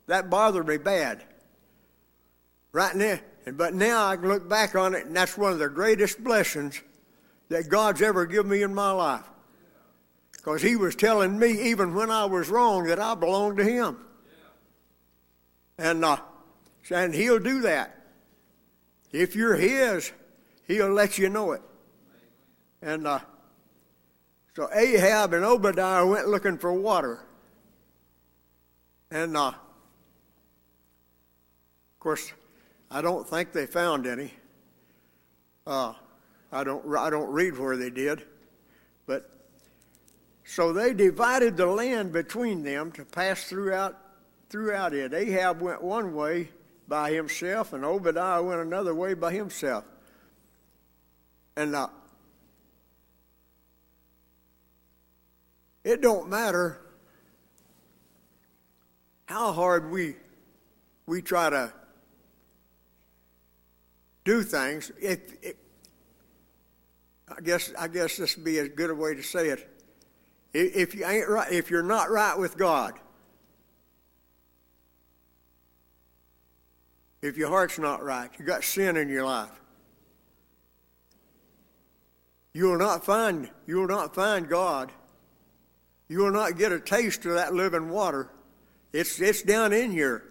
that 0.06 0.28
bothered 0.28 0.68
me 0.68 0.76
bad. 0.76 1.24
Right 2.72 2.94
now, 2.94 3.18
but 3.52 3.74
now 3.74 4.06
I 4.06 4.16
can 4.16 4.28
look 4.28 4.48
back 4.48 4.74
on 4.74 4.94
it, 4.94 5.06
and 5.06 5.16
that's 5.16 5.38
one 5.38 5.52
of 5.52 5.58
the 5.58 5.68
greatest 5.68 6.22
blessings 6.22 6.82
that 7.48 7.68
God's 7.68 8.02
ever 8.02 8.26
given 8.26 8.50
me 8.50 8.62
in 8.62 8.74
my 8.74 8.90
life. 8.90 9.24
Because 10.32 10.60
He 10.62 10.76
was 10.76 10.94
telling 10.94 11.38
me, 11.38 11.70
even 11.70 11.94
when 11.94 12.10
I 12.10 12.26
was 12.26 12.48
wrong, 12.50 12.86
that 12.86 12.98
I 12.98 13.14
belonged 13.14 13.56
to 13.58 13.64
Him. 13.64 13.96
And, 15.78 16.04
uh, 16.04 16.18
and 16.90 17.14
He'll 17.14 17.38
do 17.38 17.62
that. 17.62 17.96
If 19.12 19.34
you're 19.34 19.56
His, 19.56 20.12
He'll 20.66 20.92
let 20.92 21.16
you 21.16 21.30
know 21.30 21.52
it. 21.52 21.62
And 22.82 23.06
uh, 23.06 23.20
so 24.54 24.68
Ahab 24.72 25.32
and 25.34 25.44
Obadiah 25.44 26.06
went 26.06 26.28
looking 26.28 26.58
for 26.58 26.72
water. 26.72 27.20
And, 29.10 29.36
uh, 29.36 29.48
of 29.48 29.54
course, 32.00 32.32
I 32.90 33.02
don't 33.02 33.28
think 33.28 33.52
they 33.52 33.66
found 33.66 34.06
any. 34.06 34.32
Uh, 35.66 35.92
I 36.50 36.64
don't 36.64 36.96
I 36.96 37.10
don't 37.10 37.30
read 37.30 37.58
where 37.58 37.76
they 37.76 37.90
did, 37.90 38.22
but 39.06 39.28
so 40.44 40.72
they 40.72 40.94
divided 40.94 41.58
the 41.58 41.66
land 41.66 42.12
between 42.12 42.62
them 42.62 42.90
to 42.92 43.04
pass 43.04 43.44
throughout 43.44 43.96
throughout 44.48 44.94
it. 44.94 45.12
Ahab 45.12 45.60
went 45.60 45.82
one 45.82 46.14
way 46.14 46.48
by 46.86 47.12
himself, 47.12 47.74
and 47.74 47.84
Obadiah 47.84 48.42
went 48.42 48.62
another 48.62 48.94
way 48.94 49.12
by 49.12 49.32
himself. 49.32 49.84
And 51.54 51.74
uh, 51.74 51.88
it 55.88 56.02
don't 56.02 56.28
matter 56.28 56.82
how 59.24 59.52
hard 59.52 59.90
we 59.90 60.16
we 61.06 61.22
try 61.22 61.48
to 61.48 61.72
do 64.22 64.42
things. 64.42 64.92
If, 65.00 65.20
I 67.34 67.40
guess 67.40 67.72
I 67.78 67.88
guess 67.88 68.18
this 68.18 68.36
would 68.36 68.44
be 68.44 68.58
a 68.58 68.68
good 68.68 68.90
a 68.90 68.94
way 68.94 69.14
to 69.14 69.22
say 69.22 69.48
it. 69.48 69.66
If 70.52 70.94
you 70.94 71.06
ain't 71.06 71.26
right, 71.26 71.50
if 71.50 71.70
you're 71.70 71.82
not 71.82 72.10
right 72.10 72.38
with 72.38 72.58
God, 72.58 72.92
if 77.22 77.38
your 77.38 77.48
heart's 77.48 77.78
not 77.78 78.04
right, 78.04 78.28
you 78.38 78.44
got 78.44 78.62
sin 78.62 78.98
in 78.98 79.08
your 79.08 79.24
life. 79.24 79.58
You 82.52 82.66
will 82.66 82.78
not 82.78 83.06
find 83.06 83.48
you 83.66 83.76
will 83.76 83.88
not 83.88 84.14
find 84.14 84.50
God. 84.50 84.92
You 86.08 86.20
will 86.20 86.32
not 86.32 86.56
get 86.56 86.72
a 86.72 86.80
taste 86.80 87.24
of 87.26 87.34
that 87.34 87.54
living 87.54 87.90
water. 87.90 88.30
It's 88.92 89.20
it's 89.20 89.42
down 89.42 89.72
in 89.72 89.90
here. 89.90 90.24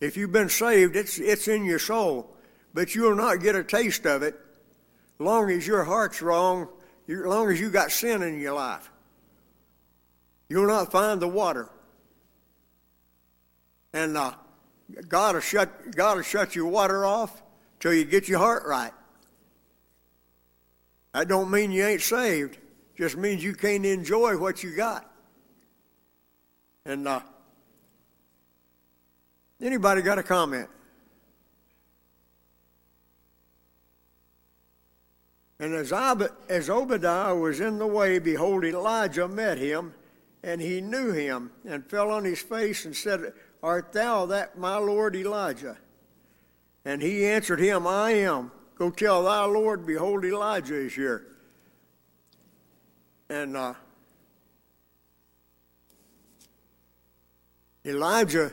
If 0.00 0.16
you've 0.16 0.32
been 0.32 0.48
saved, 0.48 0.96
it's 0.96 1.18
it's 1.18 1.48
in 1.48 1.64
your 1.64 1.78
soul 1.78 2.32
but 2.74 2.94
you'll 2.94 3.14
not 3.14 3.40
get 3.40 3.54
a 3.54 3.64
taste 3.64 4.06
of 4.06 4.22
it 4.22 4.38
long 5.18 5.50
as 5.50 5.66
your 5.66 5.84
heart's 5.84 6.20
wrong, 6.20 6.68
as 7.08 7.16
long 7.16 7.50
as 7.50 7.60
you 7.60 7.70
got 7.70 7.92
sin 7.92 8.22
in 8.22 8.40
your 8.40 8.54
life. 8.54 8.90
you'll 10.48 10.66
not 10.66 10.90
find 10.90 11.20
the 11.20 11.28
water. 11.28 11.68
And 13.92 14.16
uh, 14.16 14.32
God 15.08 15.34
will 15.34 15.40
shut 15.40 15.94
God 15.94 16.16
will 16.16 16.22
shut 16.22 16.54
your 16.56 16.66
water 16.66 17.04
off 17.04 17.42
till 17.78 17.92
you 17.92 18.04
get 18.04 18.28
your 18.28 18.38
heart 18.38 18.64
right. 18.66 18.92
That 21.12 21.28
don't 21.28 21.50
mean 21.50 21.72
you 21.72 21.84
ain't 21.84 22.00
saved. 22.00 22.58
Just 23.02 23.16
means 23.16 23.42
you 23.42 23.52
can't 23.52 23.84
enjoy 23.84 24.36
what 24.36 24.62
you 24.62 24.76
got. 24.76 25.10
And 26.86 27.08
uh, 27.08 27.18
anybody 29.60 30.02
got 30.02 30.20
a 30.20 30.22
comment? 30.22 30.68
And 35.58 35.74
as, 35.74 35.92
Ob- 35.92 36.30
as 36.48 36.70
Obadiah 36.70 37.34
was 37.34 37.58
in 37.58 37.80
the 37.80 37.88
way, 37.88 38.20
behold, 38.20 38.64
Elijah 38.64 39.26
met 39.26 39.58
him, 39.58 39.94
and 40.44 40.60
he 40.60 40.80
knew 40.80 41.10
him, 41.10 41.50
and 41.66 41.84
fell 41.84 42.08
on 42.12 42.24
his 42.24 42.38
face 42.38 42.84
and 42.84 42.94
said, 42.94 43.32
Art 43.64 43.92
thou 43.92 44.26
that 44.26 44.56
my 44.56 44.76
Lord 44.76 45.16
Elijah? 45.16 45.76
And 46.84 47.02
he 47.02 47.26
answered 47.26 47.58
him, 47.58 47.84
I 47.84 48.12
am. 48.12 48.52
Go 48.76 48.90
tell 48.90 49.24
thy 49.24 49.44
Lord, 49.46 49.84
behold, 49.84 50.24
Elijah 50.24 50.76
is 50.76 50.94
here. 50.94 51.31
And 53.32 53.56
uh, 53.56 53.72
Elijah, 57.86 58.52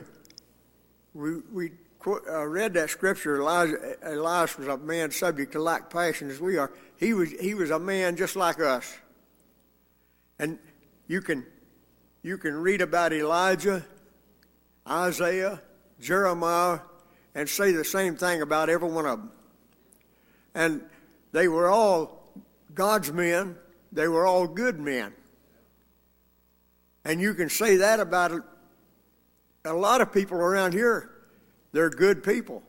we, 1.13 1.41
we 1.51 1.71
uh, 2.07 2.47
read 2.47 2.75
that 2.75 2.89
scripture. 2.89 3.41
Elijah, 3.41 4.57
was 4.57 4.67
a 4.69 4.77
man 4.77 5.11
subject 5.11 5.51
to 5.51 5.59
like 5.59 5.89
passion 5.89 6.29
as 6.29 6.39
we 6.39 6.55
are. 6.55 6.71
He 6.97 7.13
was, 7.13 7.29
he 7.41 7.55
was 7.55 7.71
a 7.71 7.79
man 7.79 8.15
just 8.15 8.37
like 8.37 8.61
us. 8.61 8.97
And 10.39 10.57
you 11.07 11.19
can, 11.19 11.45
you 12.23 12.37
can 12.37 12.53
read 12.53 12.79
about 12.79 13.11
Elijah, 13.11 13.85
Isaiah, 14.87 15.61
Jeremiah, 15.99 16.79
and 17.35 17.49
say 17.49 17.73
the 17.73 17.83
same 17.83 18.15
thing 18.15 18.41
about 18.41 18.69
every 18.69 18.89
one 18.89 19.05
of 19.05 19.19
them. 19.19 19.31
And 20.55 20.81
they 21.33 21.49
were 21.49 21.67
all 21.67 22.31
God's 22.73 23.11
men, 23.11 23.57
they 23.91 24.08
were 24.08 24.25
all 24.25 24.47
good 24.47 24.80
men. 24.80 25.13
And 27.06 27.19
you 27.19 27.34
can 27.34 27.49
say 27.49 27.78
that 27.78 27.99
about 27.99 28.32
a 29.65 29.73
lot 29.73 30.02
of 30.02 30.13
people 30.13 30.38
around 30.38 30.73
here. 30.73 31.10
They're 31.71 31.89
good 31.89 32.23
people. 32.23 32.63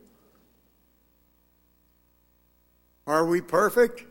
Are 3.07 3.27
we 3.27 3.41
perfect? 3.41 4.05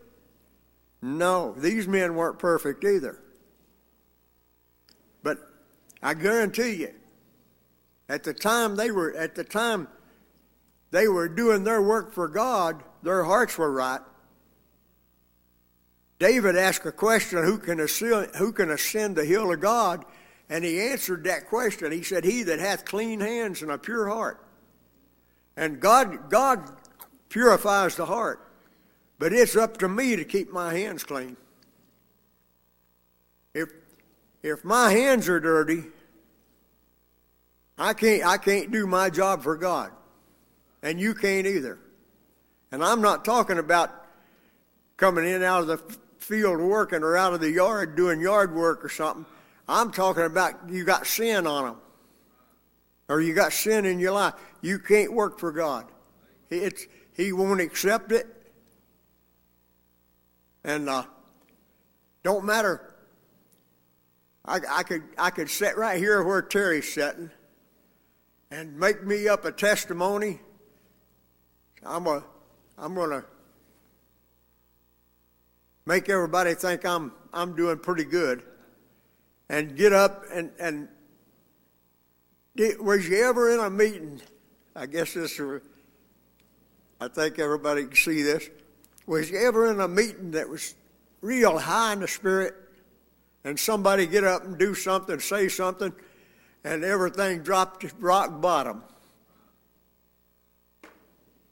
No, 1.01 1.53
these 1.57 1.87
men 1.87 2.15
weren't 2.15 2.39
perfect 2.39 2.83
either. 2.83 3.21
But 5.23 5.37
I 6.03 6.13
guarantee 6.13 6.73
you, 6.73 6.93
at 8.09 8.23
the 8.23 8.33
time 8.33 8.75
they 8.75 8.91
were 8.91 9.15
at 9.15 9.35
the 9.35 9.43
time 9.43 9.87
they 10.91 11.07
were 11.07 11.29
doing 11.29 11.63
their 11.63 11.81
work 11.81 12.13
for 12.13 12.27
God, 12.27 12.83
their 13.03 13.23
hearts 13.23 13.57
were 13.57 13.71
right. 13.71 14.01
David 16.19 16.57
asked 16.57 16.85
a 16.85 16.91
question, 16.91 17.43
who 17.43 17.57
can 17.57 17.79
ascend, 17.79 18.35
who 18.35 18.51
can 18.51 18.69
ascend 18.71 19.15
the 19.15 19.25
hill 19.25 19.51
of 19.51 19.61
God? 19.61 20.05
And 20.49 20.65
he 20.65 20.81
answered 20.81 21.23
that 21.23 21.47
question. 21.47 21.91
He 21.91 22.03
said, 22.03 22.25
He 22.25 22.43
that 22.43 22.59
hath 22.59 22.83
clean 22.83 23.19
hands 23.21 23.61
and 23.61 23.71
a 23.71 23.77
pure 23.77 24.09
heart. 24.09 24.43
And 25.55 25.79
God, 25.79 26.29
God 26.29 26.63
purifies 27.29 27.95
the 27.95 28.05
heart. 28.05 28.45
But 29.19 29.31
it's 29.31 29.55
up 29.55 29.77
to 29.77 29.87
me 29.87 30.15
to 30.15 30.25
keep 30.25 30.51
my 30.51 30.73
hands 30.73 31.03
clean. 31.03 31.37
If, 33.53 33.69
if 34.41 34.63
my 34.63 34.91
hands 34.91 35.29
are 35.29 35.39
dirty, 35.39 35.83
I 37.77 37.93
can't, 37.93 38.25
I 38.25 38.37
can't 38.37 38.71
do 38.71 38.87
my 38.87 39.09
job 39.09 39.43
for 39.43 39.55
God. 39.55 39.91
And 40.81 40.99
you 40.99 41.13
can't 41.13 41.45
either. 41.45 41.79
And 42.71 42.83
I'm 42.83 43.01
not 43.01 43.25
talking 43.25 43.57
about 43.57 43.91
coming 44.97 45.25
in 45.25 45.43
out 45.43 45.61
of 45.61 45.67
the 45.67 45.97
field 46.29 46.61
working 46.61 47.01
or 47.01 47.17
out 47.17 47.33
of 47.33 47.41
the 47.41 47.49
yard 47.49 47.95
doing 47.95 48.21
yard 48.21 48.53
work 48.53 48.85
or 48.85 48.89
something. 48.89 49.25
I'm 49.67 49.91
talking 49.91 50.23
about 50.23 50.69
you 50.69 50.85
got 50.85 51.07
sin 51.07 51.47
on 51.47 51.65
them. 51.65 51.75
Or 53.09 53.19
you 53.19 53.33
got 53.33 53.51
sin 53.51 53.85
in 53.85 53.99
your 53.99 54.11
life. 54.11 54.35
You 54.61 54.77
can't 54.77 55.11
work 55.11 55.39
for 55.39 55.51
God. 55.51 55.85
It's, 56.51 56.85
he 57.13 57.33
won't 57.33 57.59
accept 57.59 58.11
it. 58.11 58.27
And 60.63 60.87
uh, 60.87 61.05
don't 62.23 62.45
matter. 62.45 62.93
I, 64.45 64.59
I, 64.69 64.83
could 64.83 65.03
I 65.17 65.31
could 65.31 65.49
sit 65.49 65.77
right 65.77 65.97
here 65.97 66.23
where 66.23 66.43
Terry's 66.43 66.93
sitting 66.93 67.31
and 68.51 68.77
make 68.77 69.03
me 69.03 69.27
up 69.27 69.45
a 69.45 69.51
testimony. 69.51 70.41
I'm 71.83 72.05
a 72.05 72.23
I'm 72.77 72.93
gonna 72.93 73.25
make 75.85 76.09
everybody 76.09 76.53
think 76.53 76.85
I'm 76.85 77.11
I'm 77.33 77.55
doing 77.55 77.77
pretty 77.77 78.05
good 78.05 78.43
and 79.49 79.75
get 79.75 79.93
up 79.93 80.23
and, 80.31 80.51
and 80.59 80.87
did, 82.55 82.79
was 82.81 83.07
you 83.07 83.23
ever 83.23 83.51
in 83.53 83.59
a 83.59 83.69
meeting? 83.69 84.21
I 84.75 84.85
guess 84.85 85.13
this, 85.13 85.39
I 87.01 87.07
think 87.07 87.39
everybody 87.39 87.85
can 87.85 87.95
see 87.95 88.21
this. 88.21 88.49
Was 89.05 89.31
you 89.31 89.39
ever 89.39 89.71
in 89.71 89.79
a 89.79 89.87
meeting 89.87 90.31
that 90.31 90.47
was 90.47 90.75
real 91.21 91.57
high 91.57 91.93
in 91.93 92.01
the 92.01 92.07
spirit 92.07 92.55
and 93.43 93.59
somebody 93.59 94.05
get 94.05 94.23
up 94.23 94.43
and 94.43 94.57
do 94.57 94.75
something, 94.75 95.19
say 95.19 95.47
something, 95.47 95.93
and 96.63 96.83
everything 96.83 97.41
dropped 97.41 97.81
to 97.81 97.91
rock 97.99 98.41
bottom? 98.41 98.83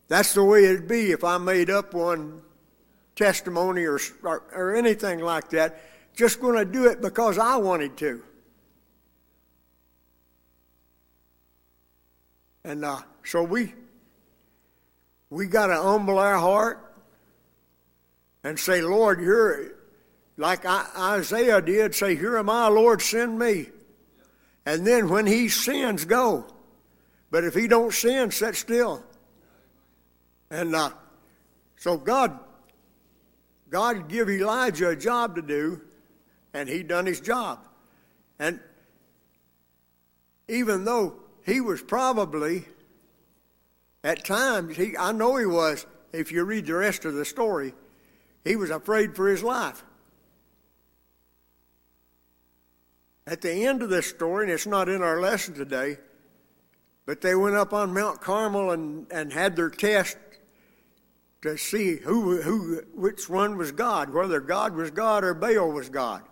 That's 0.08 0.34
the 0.34 0.44
way 0.44 0.66
it'd 0.66 0.88
be 0.88 1.12
if 1.12 1.24
I 1.24 1.38
made 1.38 1.70
up 1.70 1.94
one 1.94 2.42
testimony 3.18 3.84
or, 3.84 4.00
or, 4.24 4.44
or 4.54 4.76
anything 4.76 5.20
like 5.20 5.50
that 5.50 5.82
just 6.16 6.40
going 6.40 6.56
to 6.56 6.66
do 6.66 6.88
it 6.88 7.02
because 7.02 7.38
I 7.38 7.58
wanted 7.58 7.98
to. 7.98 8.24
And 12.64 12.86
uh, 12.86 13.00
so 13.24 13.44
we 13.44 13.74
we 15.30 15.48
got 15.48 15.68
to 15.68 15.76
humble 15.76 16.20
our 16.20 16.38
heart 16.38 16.96
and 18.44 18.58
say, 18.58 18.82
Lord, 18.82 19.20
you're 19.20 19.74
like 20.38 20.66
Isaiah 20.66 21.62
did, 21.62 21.96
say, 21.96 22.16
Here 22.16 22.38
am 22.38 22.50
I, 22.50 22.68
Lord, 22.68 23.02
send 23.02 23.38
me. 23.38 23.68
And 24.66 24.86
then 24.86 25.10
when 25.10 25.26
he 25.26 25.50
sins, 25.50 26.06
go. 26.06 26.46
But 27.32 27.44
if 27.44 27.54
he 27.54 27.68
don't 27.68 27.94
sin, 27.94 28.32
sit 28.32 28.56
still. 28.56 29.04
And 30.50 30.76
uh, 30.76 30.92
so 31.78 31.98
God, 31.98 32.38
God 33.70 34.08
give 34.08 34.30
Elijah 34.30 34.90
a 34.90 34.96
job 34.96 35.36
to 35.36 35.42
do, 35.42 35.82
and 36.54 36.70
he 36.70 36.84
done 36.84 37.06
his 37.06 37.20
job. 37.20 37.68
And 38.40 38.60
even 40.48 40.86
though 40.86 41.16
he 41.46 41.60
was 41.60 41.82
probably, 41.82 42.66
at 44.04 44.24
times, 44.24 44.78
he, 44.78 44.96
I 44.98 45.12
know 45.12 45.36
he 45.36 45.46
was, 45.46 45.86
if 46.14 46.32
you 46.32 46.44
read 46.44 46.66
the 46.66 46.76
rest 46.76 47.06
of 47.06 47.14
the 47.14 47.26
story, 47.26 47.74
he 48.44 48.56
was 48.56 48.70
afraid 48.70 49.16
for 49.16 49.28
his 49.28 49.44
life. 49.44 49.84
At 53.26 53.42
the 53.42 53.66
end 53.66 53.82
of 53.82 53.90
this 53.90 54.08
story, 54.08 54.46
and 54.46 54.54
it's 54.54 54.66
not 54.66 54.88
in 54.88 55.02
our 55.02 55.20
lesson 55.20 55.54
today, 55.54 55.98
but 57.06 57.20
they 57.20 57.36
went 57.36 57.56
up 57.56 57.74
on 57.74 57.94
Mount 57.94 58.22
Carmel 58.22 58.72
and, 58.72 59.06
and 59.12 59.34
had 59.34 59.58
their 59.58 59.70
test 59.70 60.18
to 61.42 61.58
see 61.58 61.98
who, 61.98 62.42
who, 62.42 62.82
which 62.94 63.30
one 63.30 63.58
was 63.58 63.72
God, 63.72 64.12
whether 64.14 64.40
God 64.40 64.76
was 64.76 64.92
God 64.92 65.24
or 65.24 65.34
Baal 65.34 65.72
was 65.72 65.90
God. 65.90 66.24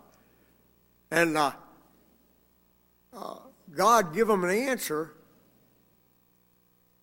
And 1.10 1.36
uh, 1.36 1.52
uh, 3.12 3.36
God 3.74 4.14
give 4.14 4.28
him 4.28 4.44
an 4.44 4.50
answer. 4.50 5.12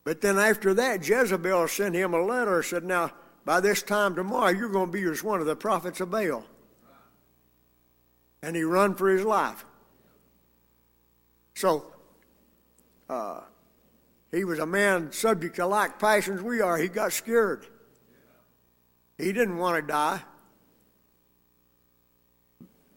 But 0.03 0.21
then 0.21 0.37
after 0.37 0.73
that, 0.73 1.07
Jezebel 1.07 1.67
sent 1.69 1.95
him 1.95 2.13
a 2.13 2.21
letter 2.21 2.57
and 2.57 2.65
said, 2.65 2.83
Now, 2.83 3.11
by 3.45 3.61
this 3.61 3.81
time 3.81 4.15
tomorrow, 4.15 4.49
you're 4.49 4.69
going 4.69 4.91
to 4.91 4.91
be 4.91 5.03
as 5.03 5.23
one 5.23 5.39
of 5.39 5.45
the 5.45 5.55
prophets 5.55 6.01
of 6.01 6.11
Baal. 6.11 6.45
And 8.41 8.55
he 8.55 8.63
run 8.63 8.95
for 8.95 9.09
his 9.09 9.23
life. 9.23 9.65
So, 11.55 11.85
uh, 13.09 13.41
he 14.31 14.43
was 14.43 14.59
a 14.59 14.65
man 14.65 15.11
subject 15.11 15.55
to 15.57 15.67
like 15.67 15.99
passions 15.99 16.41
we 16.41 16.59
are. 16.59 16.77
He 16.77 16.89
got 16.89 17.13
scared. 17.13 17.67
He 19.23 19.31
didn't 19.31 19.57
want 19.57 19.77
to 19.77 19.81
die. 19.81 20.21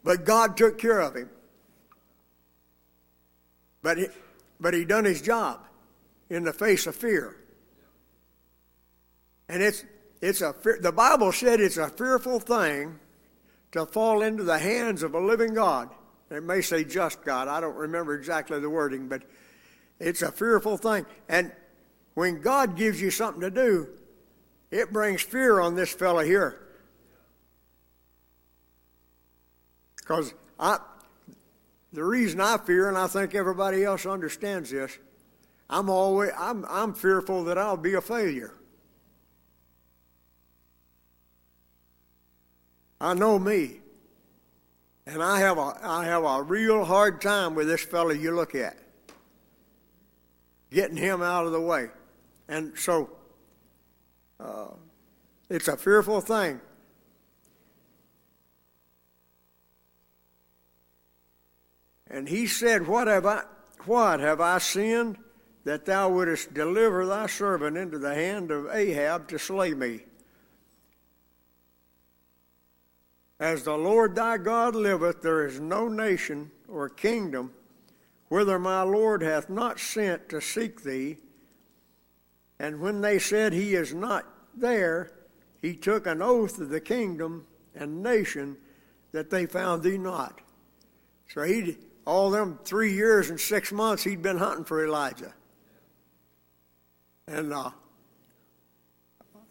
But 0.02 0.24
God 0.24 0.56
took 0.56 0.78
care 0.78 1.00
of 1.00 1.14
him. 1.14 1.30
But 3.82 3.98
he, 3.98 4.06
but 4.58 4.74
he 4.74 4.84
done 4.84 5.04
his 5.04 5.22
job 5.22 5.60
in 6.28 6.42
the 6.42 6.52
face 6.52 6.86
of 6.86 6.96
fear. 6.96 7.36
And 9.48 9.62
it's 9.62 9.84
it's 10.20 10.40
a 10.40 10.54
the 10.80 10.92
Bible 10.92 11.30
said 11.30 11.60
it's 11.60 11.76
a 11.76 11.88
fearful 11.88 12.40
thing 12.40 12.98
to 13.72 13.86
fall 13.86 14.22
into 14.22 14.42
the 14.42 14.58
hands 14.58 15.04
of 15.04 15.14
a 15.14 15.20
living 15.20 15.54
God. 15.54 15.90
It 16.30 16.42
may 16.42 16.60
say 16.60 16.82
just 16.82 17.22
God. 17.24 17.46
I 17.46 17.60
don't 17.60 17.76
remember 17.76 18.14
exactly 18.14 18.58
the 18.58 18.70
wording, 18.70 19.08
but 19.08 19.22
it's 20.00 20.22
a 20.22 20.32
fearful 20.32 20.76
thing. 20.76 21.06
And 21.28 21.52
when 22.14 22.40
God 22.40 22.76
gives 22.76 23.00
you 23.00 23.12
something 23.12 23.42
to 23.42 23.50
do, 23.50 23.88
it 24.70 24.92
brings 24.92 25.22
fear 25.22 25.60
on 25.60 25.74
this 25.74 25.92
fellow 25.92 26.24
here. 26.24 26.60
Because 29.96 30.34
I, 30.58 30.78
the 31.92 32.04
reason 32.04 32.40
I 32.40 32.58
fear, 32.58 32.88
and 32.88 32.96
I 32.96 33.06
think 33.06 33.34
everybody 33.34 33.84
else 33.84 34.06
understands 34.06 34.70
this, 34.70 34.98
I'm 35.68 35.90
always 35.90 36.30
I'm 36.38 36.64
I'm 36.68 36.94
fearful 36.94 37.44
that 37.44 37.58
I'll 37.58 37.76
be 37.76 37.94
a 37.94 38.00
failure. 38.00 38.54
I 43.00 43.14
know 43.14 43.38
me. 43.38 43.80
And 45.08 45.22
I 45.22 45.38
have 45.40 45.58
a 45.58 45.78
I 45.82 46.04
have 46.04 46.24
a 46.24 46.42
real 46.42 46.84
hard 46.84 47.20
time 47.20 47.54
with 47.54 47.66
this 47.66 47.82
fellow 47.82 48.10
you 48.10 48.32
look 48.34 48.54
at. 48.54 48.76
Getting 50.70 50.96
him 50.96 51.22
out 51.22 51.46
of 51.46 51.52
the 51.52 51.60
way. 51.60 51.88
And 52.48 52.76
so 52.76 53.10
uh, 54.40 54.68
it's 55.48 55.68
a 55.68 55.76
fearful 55.76 56.20
thing. 56.20 56.60
And 62.08 62.28
he 62.28 62.46
said, 62.46 62.86
What 62.86 63.08
have 63.08 63.26
I 63.26 63.44
what 63.84 64.20
have 64.20 64.40
I 64.40 64.58
sinned 64.58 65.18
that 65.64 65.84
thou 65.84 66.08
wouldest 66.08 66.54
deliver 66.54 67.06
thy 67.06 67.26
servant 67.26 67.76
into 67.76 67.98
the 67.98 68.14
hand 68.14 68.50
of 68.50 68.68
Ahab 68.72 69.28
to 69.28 69.38
slay 69.38 69.74
me? 69.74 70.00
As 73.38 73.64
the 73.64 73.76
Lord 73.76 74.14
thy 74.14 74.38
God 74.38 74.74
liveth, 74.74 75.20
there 75.20 75.46
is 75.46 75.60
no 75.60 75.88
nation 75.88 76.50
or 76.68 76.88
kingdom 76.88 77.52
whither 78.28 78.58
my 78.58 78.82
Lord 78.82 79.22
hath 79.22 79.48
not 79.48 79.78
sent 79.78 80.28
to 80.30 80.40
seek 80.40 80.82
thee. 80.82 81.18
And 82.58 82.80
when 82.80 83.00
they 83.00 83.18
said, 83.18 83.52
He 83.52 83.74
is 83.74 83.94
not 83.94 84.24
there, 84.56 85.12
he 85.60 85.74
took 85.74 86.06
an 86.06 86.22
oath 86.22 86.58
of 86.60 86.68
the 86.68 86.80
kingdom 86.80 87.46
and 87.74 88.02
nation 88.02 88.56
that 89.12 89.30
they 89.30 89.46
found 89.46 89.82
thee 89.82 89.98
not. 89.98 90.40
So 91.28 91.42
he, 91.42 91.76
all 92.06 92.30
them 92.30 92.58
three 92.64 92.92
years 92.92 93.30
and 93.30 93.40
six 93.40 93.72
months, 93.72 94.04
he'd 94.04 94.22
been 94.22 94.38
hunting 94.38 94.64
for 94.64 94.84
Elijah. 94.84 95.34
And 97.26 97.52
uh, 97.52 97.70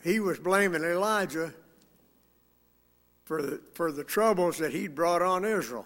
he 0.03 0.19
was 0.19 0.39
blaming 0.39 0.83
Elijah 0.83 1.53
for 3.25 3.41
the, 3.41 3.61
for 3.73 3.91
the 3.91 4.03
troubles 4.03 4.57
that 4.59 4.71
he'd 4.71 4.95
brought 4.95 5.21
on 5.21 5.43
Israel. 5.43 5.85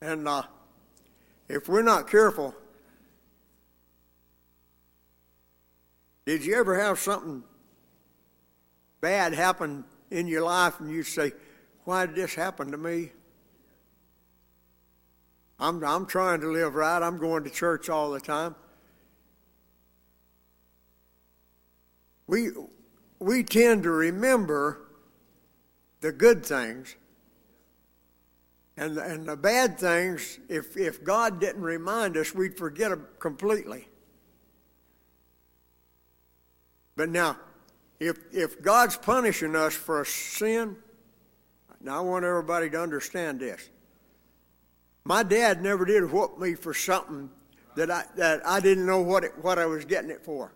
And 0.00 0.28
uh, 0.28 0.42
if 1.48 1.68
we're 1.68 1.82
not 1.82 2.08
careful, 2.08 2.54
did 6.24 6.44
you 6.44 6.54
ever 6.56 6.78
have 6.78 6.98
something 6.98 7.42
bad 9.00 9.34
happen 9.34 9.84
in 10.10 10.26
your 10.26 10.42
life 10.42 10.78
and 10.80 10.90
you 10.90 11.02
say, 11.02 11.32
Why 11.84 12.06
did 12.06 12.14
this 12.14 12.34
happen 12.34 12.70
to 12.70 12.78
me? 12.78 13.10
I'm, 15.58 15.84
I'm 15.84 16.06
trying 16.06 16.40
to 16.40 16.50
live 16.50 16.74
right. 16.74 17.02
I'm 17.02 17.18
going 17.18 17.44
to 17.44 17.50
church 17.50 17.88
all 17.88 18.10
the 18.10 18.20
time. 18.20 18.56
We, 22.26 22.48
we 23.20 23.44
tend 23.44 23.84
to 23.84 23.90
remember 23.90 24.88
the 26.00 26.12
good 26.12 26.44
things. 26.44 26.96
And, 28.76 28.96
and 28.98 29.26
the 29.26 29.36
bad 29.36 29.78
things, 29.78 30.40
if, 30.48 30.76
if 30.76 31.04
God 31.04 31.40
didn't 31.40 31.62
remind 31.62 32.16
us, 32.16 32.34
we'd 32.34 32.56
forget 32.56 32.90
them 32.90 33.06
completely. 33.18 33.86
But 36.96 37.08
now, 37.08 37.36
if, 38.00 38.18
if 38.32 38.62
God's 38.62 38.96
punishing 38.96 39.56
us 39.56 39.74
for 39.74 40.02
a 40.02 40.06
sin, 40.06 40.76
now 41.80 41.98
I 41.98 42.00
want 42.00 42.24
everybody 42.24 42.68
to 42.70 42.80
understand 42.80 43.40
this. 43.40 43.68
My 45.04 45.22
dad 45.22 45.62
never 45.62 45.84
did 45.84 46.10
whoop 46.10 46.38
me 46.38 46.54
for 46.54 46.74
something 46.74 47.30
that 47.74 47.90
I, 47.90 48.04
that 48.16 48.46
I 48.46 48.60
didn't 48.60 48.86
know 48.86 49.00
what, 49.00 49.24
it, 49.24 49.32
what 49.42 49.58
I 49.58 49.66
was 49.66 49.84
getting 49.84 50.10
it 50.10 50.24
for. 50.24 50.52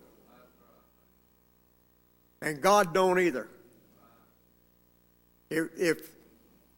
And 2.41 2.61
God 2.61 2.93
don't 2.93 3.19
either. 3.19 3.49
If, 5.49 5.67
if, 5.77 6.11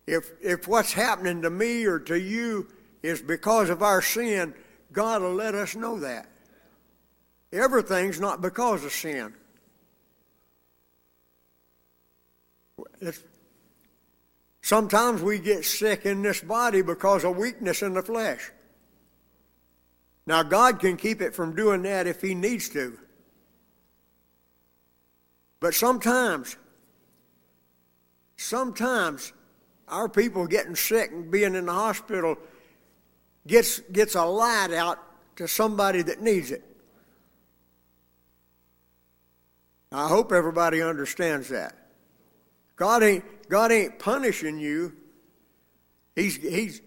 if, 0.07 0.31
if 0.41 0.67
what's 0.67 0.93
happening 0.93 1.41
to 1.41 1.49
me 1.49 1.85
or 1.85 1.99
to 1.99 2.19
you 2.19 2.67
is 3.03 3.21
because 3.21 3.69
of 3.69 3.83
our 3.83 4.01
sin, 4.01 4.53
God 4.91 5.21
will 5.21 5.33
let 5.33 5.53
us 5.55 5.75
know 5.75 5.99
that. 5.99 6.27
Everything's 7.51 8.19
not 8.19 8.41
because 8.41 8.85
of 8.85 8.91
sin. 8.91 9.33
It's, 13.01 13.23
sometimes 14.61 15.21
we 15.21 15.39
get 15.39 15.65
sick 15.65 16.05
in 16.05 16.21
this 16.21 16.41
body 16.41 16.81
because 16.81 17.23
of 17.23 17.37
weakness 17.37 17.81
in 17.81 17.93
the 17.93 18.01
flesh. 18.01 18.51
Now, 20.25 20.43
God 20.43 20.79
can 20.79 20.95
keep 20.95 21.21
it 21.21 21.33
from 21.33 21.55
doing 21.55 21.81
that 21.83 22.05
if 22.05 22.21
He 22.21 22.35
needs 22.35 22.69
to. 22.69 22.97
But 25.59 25.73
sometimes, 25.73 26.55
sometimes 28.37 29.33
our 29.87 30.07
people 30.07 30.45
getting 30.47 30.75
sick 30.75 31.11
and 31.11 31.31
being 31.31 31.55
in 31.55 31.65
the 31.65 31.73
hospital 31.73 32.37
gets, 33.47 33.79
gets 33.79 34.15
a 34.15 34.23
light 34.23 34.71
out 34.71 34.99
to 35.37 35.47
somebody 35.47 36.01
that 36.03 36.21
needs 36.21 36.51
it. 36.51 36.63
I 39.91 40.07
hope 40.07 40.31
everybody 40.31 40.81
understands 40.81 41.49
that. 41.49 41.75
God 42.79 43.03
ain't, 43.03 43.23
God 43.49 43.71
ain't 43.71 43.99
punishing 43.99 44.57
you. 44.57 44.93
He's, 46.15 46.37
he's, 46.37 46.81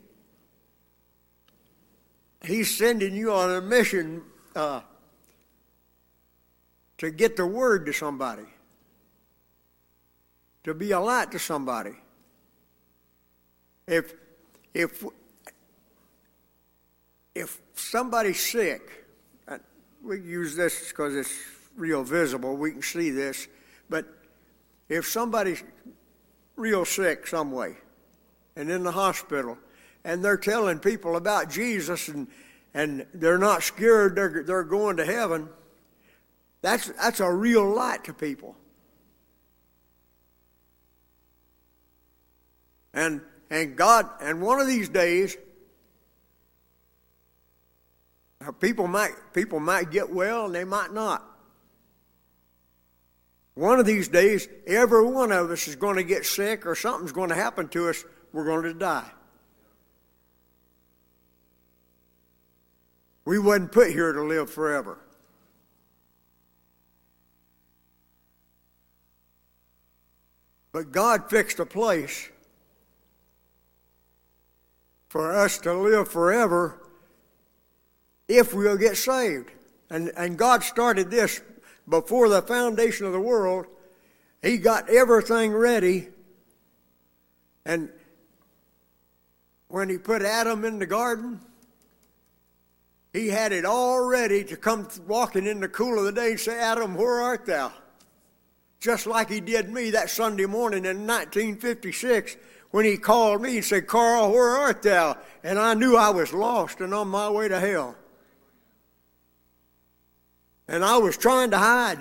he's 2.45 2.77
sending 2.77 3.15
you 3.15 3.33
on 3.33 3.51
a 3.51 3.61
mission 3.61 4.23
uh, 4.57 4.81
to 6.99 7.11
get 7.11 7.37
the 7.37 7.47
word 7.47 7.87
to 7.87 7.93
somebody 7.93 8.47
to 10.65 10.75
be 10.75 10.93
a 10.93 11.01
light 11.01 11.31
to 11.33 11.39
somebody. 11.39 11.95
If 13.87 14.15
if 14.75 15.05
if 17.35 17.61
somebody's 17.75 18.41
sick, 18.41 19.05
uh, 19.49 19.59
we 20.03 20.21
use 20.21 20.55
this 20.55 20.89
because 20.89 21.15
it's 21.15 21.35
real 21.77 22.05
visible. 22.05 22.57
We 22.57 22.73
can 22.73 22.83
see 22.83 23.11
this, 23.11 23.49
but 23.89 24.07
if 24.88 25.07
somebody's 25.07 25.62
real 26.57 26.85
sick 26.85 27.27
some 27.27 27.53
way 27.53 27.77
and 28.57 28.71
in 28.71 28.83
the 28.83 28.92
hospital, 28.92 29.59
and 30.05 30.25
they're 30.25 30.37
telling 30.37 30.79
people 30.79 31.16
about 31.16 31.51
Jesus 31.51 32.09
and 32.09 32.27
and 32.75 33.07
they're 33.12 33.38
not 33.38 33.62
scared 33.62 34.16
they're, 34.16 34.42
they're 34.45 34.64
going 34.64 34.97
to 34.97 35.05
heaven, 35.05 35.49
that's, 36.61 36.88
that's 36.90 37.21
a 37.21 37.31
real 37.31 37.68
light 37.68 38.05
to 38.05 38.14
people. 38.14 38.57
And, 42.95 43.21
and 43.51 43.77
God, 43.77 44.09
and 44.21 44.40
one 44.40 44.61
of 44.61 44.66
these 44.66 44.88
days, 44.88 45.37
people 48.61 48.87
might, 48.87 49.12
people 49.33 49.61
might 49.61 49.90
get 49.90 50.11
well 50.11 50.47
and 50.47 50.55
they 50.55 50.64
might 50.64 50.92
not. 50.92 51.27
One 53.55 53.79
of 53.79 53.87
these 53.87 54.09
days, 54.09 54.49
every 54.67 55.05
one 55.05 55.31
of 55.31 55.51
us 55.51 55.69
is 55.69 55.77
going 55.77 55.97
to 55.97 56.05
get 56.05 56.25
sick 56.25 56.65
or 56.65 56.75
something's 56.75 57.12
going 57.12 57.29
to 57.29 57.35
happen 57.35 57.69
to 57.69 57.88
us. 57.91 58.05
We're 58.33 58.45
going 58.45 58.62
to 58.62 58.75
die. 58.75 59.11
We 63.25 63.38
wasn't 63.38 63.73
put 63.73 63.91
here 63.91 64.12
to 64.12 64.23
live 64.23 64.51
forever. 64.51 64.99
But 70.73 70.91
God 70.91 71.29
fixed 71.29 71.61
a 71.61 71.67
place 71.67 72.31
for 75.09 75.37
us 75.37 75.59
to 75.59 75.75
live 75.75 76.09
forever 76.09 76.83
if 78.29 78.55
we'll 78.55 78.79
get 78.79 78.97
saved. 78.97 79.51
And, 79.91 80.11
and 80.17 80.38
God 80.38 80.62
started 80.65 81.11
this 81.11 81.43
before 81.88 82.29
the 82.29 82.42
foundation 82.42 83.07
of 83.07 83.12
the 83.12 83.21
world. 83.21 83.66
He 84.40 84.59
got 84.59 84.88
everything 84.88 85.53
ready. 85.53 86.09
And 87.64 87.90
when 89.68 89.88
He 89.88 89.99
put 89.99 90.23
Adam 90.23 90.64
in 90.64 90.79
the 90.79 90.87
garden, 90.87 91.40
He 93.12 93.29
had 93.29 93.53
it 93.53 93.64
all 93.64 94.05
ready 94.05 94.45
to 94.45 94.57
come 94.57 94.88
walking 95.07 95.47
in 95.47 95.61
the 95.61 95.68
cool 95.68 95.99
of 95.99 96.05
the 96.05 96.12
day 96.12 96.33
and 96.33 96.40
say, 96.40 96.59
Adam, 96.59 96.95
where 96.95 97.21
art 97.21 97.47
thou? 97.47 97.73
Just 98.81 99.07
like 99.07 99.31
He 99.31 99.40
did 99.40 99.71
me 99.71 99.90
that 99.90 100.11
Sunday 100.11 100.47
morning 100.47 100.85
in 100.85 101.07
1956 101.07 102.37
when 102.73 102.87
he 102.87 102.97
called 102.97 103.42
me 103.42 103.57
and 103.57 103.64
said, 103.64 103.87
Carl, 103.87 104.33
where 104.33 104.57
art 104.57 104.83
thou? 104.83 105.16
and 105.45 105.59
I 105.59 105.75
knew 105.75 105.97
I 105.97 106.11
was 106.11 106.33
lost 106.33 106.81
and 106.81 106.95
on 106.95 107.09
my 107.09 107.29
way 107.29 107.49
to 107.49 107.59
hell. 107.59 107.97
And 110.73 110.83
I 110.83 110.97
was 110.97 111.19
trying 111.19 111.51
to 111.51 111.59
hide. 111.59 111.99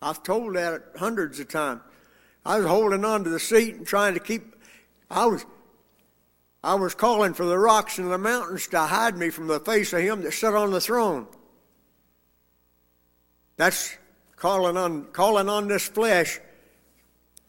I've 0.00 0.22
told 0.22 0.56
that 0.56 0.82
hundreds 0.96 1.38
of 1.40 1.48
times. 1.48 1.82
I 2.44 2.56
was 2.56 2.66
holding 2.66 3.04
on 3.04 3.22
to 3.24 3.30
the 3.30 3.38
seat 3.38 3.74
and 3.74 3.86
trying 3.86 4.14
to 4.14 4.20
keep. 4.20 4.56
I 5.10 5.26
was, 5.26 5.44
I 6.64 6.74
was 6.74 6.94
calling 6.94 7.34
for 7.34 7.44
the 7.44 7.58
rocks 7.58 7.98
and 7.98 8.10
the 8.10 8.16
mountains 8.16 8.66
to 8.68 8.80
hide 8.80 9.14
me 9.14 9.28
from 9.28 9.46
the 9.46 9.60
face 9.60 9.92
of 9.92 10.00
Him 10.00 10.22
that 10.22 10.32
sat 10.32 10.54
on 10.54 10.70
the 10.70 10.80
throne. 10.80 11.26
That's 13.58 13.94
calling 14.36 14.78
on 14.78 15.04
calling 15.12 15.50
on 15.50 15.68
this 15.68 15.86
flesh. 15.86 16.40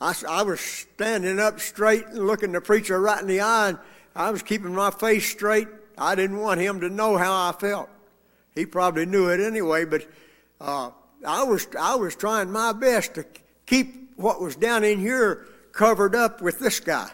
I, 0.01 0.13
I 0.27 0.43
was 0.43 0.59
standing 0.59 1.39
up 1.39 1.61
straight 1.61 2.05
and 2.07 2.27
looking 2.27 2.51
the 2.51 2.59
preacher 2.59 2.99
right 2.99 3.21
in 3.21 3.27
the 3.27 3.39
eye, 3.39 3.69
and 3.69 3.79
I 4.13 4.31
was 4.31 4.43
keeping 4.43 4.75
my 4.75 4.91
face 4.91 5.31
straight. 5.31 5.69
I 5.97 6.15
didn't 6.15 6.39
want 6.39 6.59
him 6.59 6.81
to 6.81 6.89
know 6.89 7.15
how 7.15 7.47
I 7.47 7.53
felt. 7.53 7.89
He 8.55 8.65
probably 8.65 9.05
knew 9.05 9.29
it 9.29 9.39
anyway, 9.39 9.85
but 9.85 10.07
uh, 10.59 10.91
I 11.25 11.43
was 11.43 11.67
I 11.79 11.95
was 11.95 12.15
trying 12.15 12.51
my 12.51 12.73
best 12.73 13.15
to 13.15 13.25
keep 13.65 14.13
what 14.15 14.41
was 14.41 14.55
down 14.55 14.83
in 14.83 14.99
here 14.99 15.47
covered 15.71 16.15
up 16.15 16.41
with 16.41 16.59
this 16.59 16.79
guy. 16.79 17.09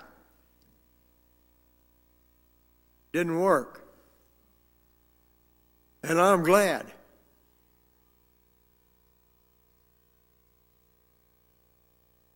Didn't 3.13 3.39
work. 3.39 3.83
And 6.03 6.19
I'm 6.19 6.43
glad. 6.43 6.85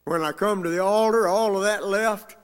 When 0.05 0.23
I 0.23 0.31
come 0.31 0.63
to 0.63 0.69
the 0.69 0.83
altar, 0.83 1.27
all 1.27 1.55
of 1.55 1.63
that 1.63 1.85
left. 1.85 2.35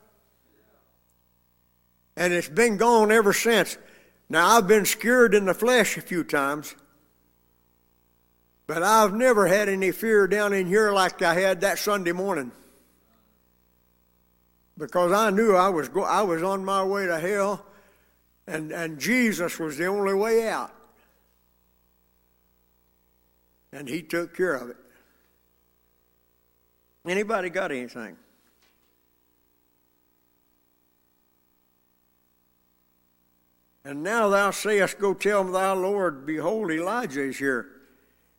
And 2.15 2.33
it's 2.33 2.49
been 2.49 2.77
gone 2.77 3.11
ever 3.11 3.33
since. 3.33 3.77
Now, 4.29 4.57
I've 4.57 4.67
been 4.67 4.85
scared 4.85 5.33
in 5.33 5.45
the 5.45 5.53
flesh 5.53 5.97
a 5.97 6.01
few 6.01 6.23
times. 6.23 6.75
But 8.67 8.83
I've 8.83 9.13
never 9.13 9.47
had 9.47 9.69
any 9.69 9.91
fear 9.91 10.27
down 10.27 10.51
in 10.51 10.67
here 10.67 10.91
like 10.91 11.21
I 11.21 11.33
had 11.33 11.61
that 11.61 11.79
Sunday 11.79 12.11
morning. 12.11 12.51
Because 14.77 15.13
I 15.13 15.29
knew 15.29 15.55
I 15.55 15.69
was, 15.69 15.87
go- 15.87 16.03
I 16.03 16.21
was 16.21 16.43
on 16.43 16.63
my 16.63 16.83
way 16.83 17.07
to 17.07 17.17
hell, 17.17 17.65
and, 18.45 18.71
and 18.71 18.99
Jesus 18.99 19.57
was 19.57 19.77
the 19.77 19.85
only 19.85 20.13
way 20.13 20.49
out. 20.49 20.73
And 23.71 23.87
He 23.87 24.01
took 24.01 24.35
care 24.35 24.55
of 24.55 24.69
it. 24.69 24.77
Anybody 27.07 27.49
got 27.49 27.71
anything? 27.71 28.17
And 33.87 34.03
now 34.03 34.27
thou 34.27 34.51
sayest, 34.51 34.99
Go 34.99 35.13
tell 35.13 35.45
thy 35.45 35.71
Lord, 35.71 36.25
Behold, 36.25 36.71
Elijah 36.71 37.23
is 37.23 37.37
here. 37.37 37.69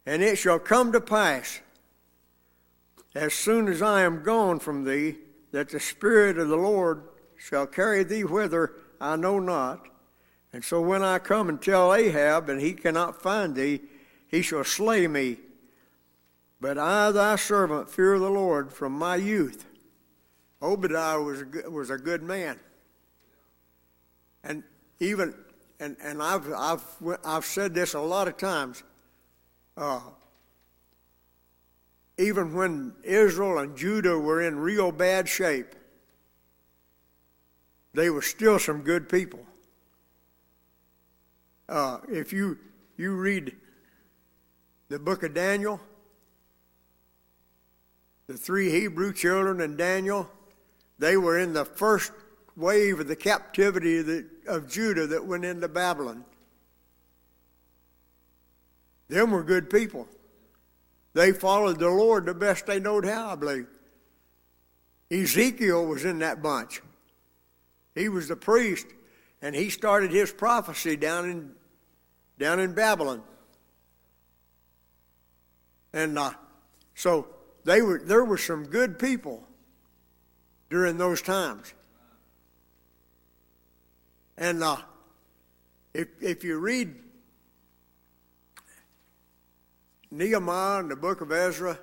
And 0.05 0.23
it 0.23 0.37
shall 0.37 0.59
come 0.59 0.93
to 0.93 1.01
pass, 1.01 1.61
as 3.15 3.33
soon 3.33 3.67
as 3.67 3.81
I 3.81 4.03
am 4.03 4.23
gone 4.23 4.59
from 4.59 4.85
thee, 4.85 5.17
that 5.53 5.71
the 5.71 5.81
Spirit 5.81 6.37
of 6.37 6.49
the 6.49 6.57
Lord 6.57 7.03
shall 7.39 7.67
carry 7.67 8.05
thee 8.05 8.25
whither 8.25 8.75
I 9.01 9.17
know 9.17 9.39
not. 9.39 9.89
And 10.53 10.63
so 10.63 10.83
when 10.83 11.03
I 11.03 11.19
come 11.19 11.49
and 11.49 11.63
tell 11.63 11.95
Ahab, 11.95 12.51
and 12.51 12.61
he 12.61 12.75
cannot 12.75 13.23
find 13.23 13.55
thee, 13.55 13.81
he 14.27 14.43
shall 14.43 14.65
slay 14.65 15.09
me. 15.09 15.39
But 16.61 16.77
I, 16.77 17.11
thy 17.11 17.37
servant, 17.37 17.89
fear 17.89 18.19
the 18.19 18.29
Lord 18.29 18.71
from 18.71 18.93
my 18.93 19.17
youth. 19.17 19.65
Obadiah 20.61 21.23
was 21.23 21.41
a 21.41 21.47
good, 21.47 21.73
was 21.73 21.89
a 21.89 21.97
good 21.97 22.23
man. 22.23 22.61
And 24.45 24.63
even, 25.01 25.35
and, 25.81 25.97
and 26.03 26.23
I've, 26.23 26.53
I've, 26.53 26.85
I've 27.25 27.45
said 27.45 27.75
this 27.75 27.95
a 27.95 28.01
lot 28.01 28.29
of 28.29 28.37
times, 28.37 28.83
uh, 29.77 30.01
even 32.19 32.53
when 32.55 32.95
Israel 33.05 33.59
and 33.59 33.77
Judah 33.77 34.19
were 34.19 34.43
in 34.43 34.59
real 34.59 34.91
bad 34.91 35.29
shape, 35.29 35.75
they 37.95 38.11
were 38.11 38.23
still 38.23 38.59
some 38.59 38.83
good 38.83 39.09
people. 39.09 39.41
Uh, 41.69 41.99
if 42.09 42.33
you 42.33 42.59
you 42.97 43.15
read 43.15 43.55
the 44.89 44.99
book 44.99 45.23
of 45.23 45.35
Daniel, 45.35 45.81
the 48.27 48.37
three 48.37 48.71
Hebrew 48.71 49.13
children 49.13 49.61
and 49.61 49.79
Daniel, 49.79 50.29
they 50.99 51.17
were 51.17 51.39
in 51.39 51.53
the 51.53 51.65
first 51.65 52.13
wave 52.57 53.01
of 53.01 53.07
the 53.07 53.17
captivity 53.17 54.03
the, 54.03 54.27
of 54.49 54.69
Judah 54.69 55.07
that 55.09 55.25
went 55.25 55.45
into 55.45 55.69
Babylon. 55.69 56.25
Them 59.09 59.31
were 59.31 59.43
good 59.43 59.71
people. 59.71 60.07
They 61.15 61.33
followed 61.33 61.79
the 61.79 61.89
Lord 61.89 62.27
the 62.27 62.35
best 62.35 62.67
they 62.67 62.79
knowed 62.79 63.05
how, 63.05 63.31
I 63.31 63.35
believe. 63.35 63.67
Ezekiel 65.11 65.87
was 65.87 66.05
in 66.05 66.19
that 66.19 66.43
bunch. 66.43 66.83
He 67.95 68.09
was 68.09 68.29
the 68.29 68.37
priest, 68.37 68.87
and 69.41 69.55
he 69.55 69.71
started 69.71 70.11
his 70.11 70.31
prophecy 70.31 70.97
down 70.97 71.29
in 71.29 71.53
down 72.39 72.61
in 72.61 72.73
Babylon. 72.73 73.23
And 75.93 76.19
uh, 76.19 76.33
so 76.95 77.27
they 77.65 77.83
were 77.83 77.99
there 77.99 78.25
were 78.25 78.39
some 78.39 78.65
good 78.65 78.99
people 78.99 79.43
during 80.71 80.99
those 80.99 81.23
times. 81.23 81.73
And 84.38 84.62
uh, 84.62 84.79
if 85.92 86.09
if 86.22 86.44
you 86.44 86.59
read 86.59 86.94
Nehemiah 90.11 90.79
and 90.79 90.90
the 90.90 90.96
book 90.96 91.20
of 91.20 91.33
Ezra, 91.33 91.79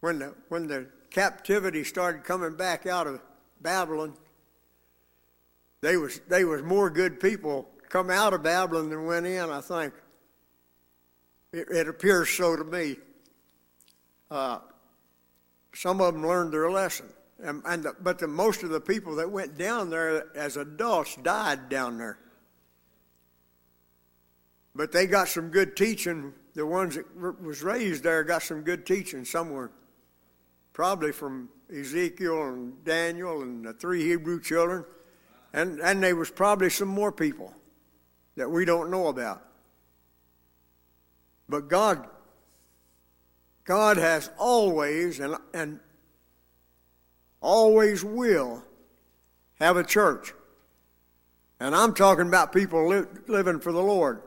when 0.00 0.18
the, 0.18 0.34
when 0.48 0.66
the 0.66 0.88
captivity 1.10 1.84
started 1.84 2.24
coming 2.24 2.56
back 2.56 2.86
out 2.86 3.06
of 3.06 3.20
Babylon, 3.60 4.14
they 5.80 5.96
was, 5.96 6.20
they 6.28 6.44
was 6.44 6.62
more 6.62 6.90
good 6.90 7.20
people 7.20 7.68
come 7.88 8.10
out 8.10 8.32
of 8.32 8.42
Babylon 8.42 8.90
than 8.90 9.04
went 9.04 9.26
in, 9.26 9.50
I 9.50 9.60
think. 9.60 9.94
It, 11.52 11.68
it 11.70 11.88
appears 11.88 12.28
so 12.30 12.56
to 12.56 12.64
me. 12.64 12.96
Uh, 14.30 14.58
some 15.74 16.00
of 16.00 16.14
them 16.14 16.26
learned 16.26 16.52
their 16.52 16.70
lesson. 16.70 17.08
And, 17.42 17.62
and 17.64 17.82
the, 17.84 17.94
but 18.00 18.18
the, 18.18 18.28
most 18.28 18.62
of 18.62 18.70
the 18.70 18.80
people 18.80 19.16
that 19.16 19.30
went 19.30 19.56
down 19.56 19.90
there 19.90 20.26
as 20.36 20.56
adults 20.56 21.16
died 21.16 21.68
down 21.68 21.98
there. 21.98 22.18
But 24.74 24.92
they 24.92 25.06
got 25.06 25.28
some 25.28 25.48
good 25.48 25.76
teaching 25.76 26.34
the 26.54 26.66
ones 26.66 26.96
that 26.96 27.42
was 27.42 27.62
raised 27.62 28.02
there 28.02 28.24
got 28.24 28.42
some 28.42 28.62
good 28.62 28.84
teaching 28.84 29.24
somewhere. 29.24 29.70
Probably 30.72 31.12
from 31.12 31.48
Ezekiel 31.72 32.48
and 32.48 32.84
Daniel 32.84 33.42
and 33.42 33.64
the 33.64 33.72
three 33.72 34.02
Hebrew 34.02 34.40
children. 34.40 34.84
And, 35.52 35.80
and 35.80 36.02
there 36.02 36.16
was 36.16 36.30
probably 36.30 36.70
some 36.70 36.88
more 36.88 37.12
people 37.12 37.54
that 38.36 38.50
we 38.50 38.64
don't 38.64 38.90
know 38.90 39.08
about. 39.08 39.44
But 41.48 41.68
God, 41.68 42.06
God 43.64 43.96
has 43.96 44.30
always 44.38 45.18
and, 45.20 45.36
and 45.52 45.80
always 47.40 48.04
will 48.04 48.64
have 49.58 49.76
a 49.76 49.84
church. 49.84 50.32
And 51.58 51.74
I'm 51.74 51.94
talking 51.94 52.26
about 52.26 52.52
people 52.52 52.88
li- 52.88 53.06
living 53.26 53.60
for 53.60 53.72
the 53.72 53.82
Lord. 53.82 54.22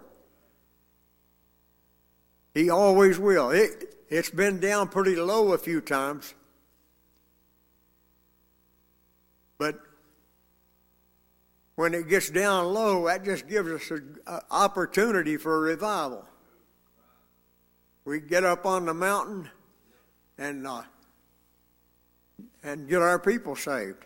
He 2.53 2.69
always 2.69 3.17
will. 3.17 3.49
It, 3.49 3.95
it's 4.09 4.29
been 4.29 4.59
down 4.59 4.89
pretty 4.89 5.15
low 5.15 5.53
a 5.53 5.57
few 5.57 5.81
times. 5.81 6.35
But 9.57 9.79
when 11.75 11.95
it 11.95 12.07
gets 12.07 12.29
down 12.29 12.73
low, 12.73 13.07
that 13.07 13.25
just 13.25 13.47
gives 13.47 13.69
us 13.69 13.89
an 13.89 14.19
opportunity 14.51 15.37
for 15.37 15.55
a 15.55 15.59
revival. 15.59 16.25
We 18.05 18.19
get 18.19 18.43
up 18.43 18.65
on 18.65 18.85
the 18.85 18.93
mountain 18.93 19.49
and 20.37 20.67
uh, 20.67 20.83
and 22.63 22.87
get 22.87 23.01
our 23.01 23.19
people 23.19 23.55
saved. 23.55 24.05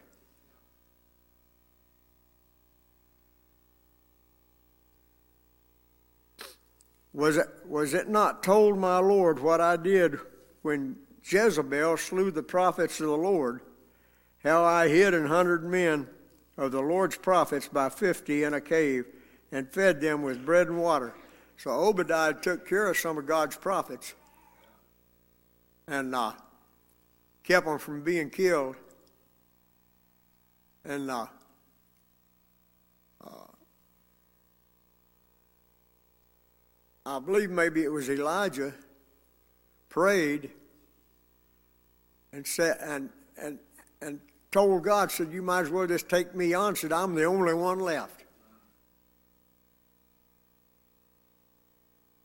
Was 7.13 7.37
it, 7.37 7.47
was 7.65 7.93
it 7.93 8.09
not 8.09 8.43
told 8.43 8.77
my 8.77 8.99
Lord 8.99 9.39
what 9.39 9.59
I 9.59 9.75
did 9.75 10.19
when 10.61 10.97
Jezebel 11.23 11.97
slew 11.97 12.31
the 12.31 12.43
prophets 12.43 12.99
of 12.99 13.07
the 13.07 13.17
Lord, 13.17 13.61
how 14.43 14.63
I 14.63 14.87
hid 14.87 15.13
an 15.13 15.25
hundred 15.25 15.63
men 15.63 16.07
of 16.57 16.71
the 16.71 16.81
Lord's 16.81 17.17
prophets 17.17 17.67
by 17.67 17.89
fifty 17.89 18.43
in 18.43 18.53
a 18.53 18.61
cave 18.61 19.05
and 19.51 19.67
fed 19.67 19.99
them 19.99 20.21
with 20.21 20.45
bread 20.45 20.67
and 20.67 20.77
water? 20.77 21.15
So 21.57 21.71
Obadiah 21.71 22.35
took 22.35 22.67
care 22.67 22.87
of 22.87 22.97
some 22.97 23.17
of 23.17 23.25
God's 23.25 23.55
prophets 23.55 24.13
and 25.87 26.13
uh, 26.13 26.33
kept 27.47 27.65
them 27.65 27.79
from 27.79 28.01
being 28.01 28.29
killed. 28.29 28.75
And 30.83 31.09
uh, 31.09 31.27
uh, 33.23 33.29
I 37.05 37.19
believe 37.19 37.49
maybe 37.49 37.83
it 37.83 37.91
was 37.91 38.09
Elijah 38.09 38.73
prayed 39.87 40.51
and 42.33 42.45
said 42.45 42.77
and 42.81 43.09
and 43.41 43.59
and 44.01 44.19
told 44.51 44.83
God 44.83 45.09
said 45.09 45.31
you 45.31 45.41
might 45.41 45.61
as 45.61 45.69
well 45.69 45.87
just 45.87 46.09
take 46.09 46.35
me 46.35 46.53
on 46.53 46.75
said 46.75 46.91
I'm 46.91 47.15
the 47.15 47.23
only 47.23 47.53
one 47.53 47.79
left. 47.79 48.25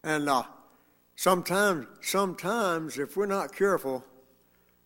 And 0.02 0.28
uh, 0.28 0.42
sometimes 1.14 1.86
sometimes 2.00 2.98
if 2.98 3.16
we're 3.16 3.26
not 3.26 3.54
careful 3.54 4.04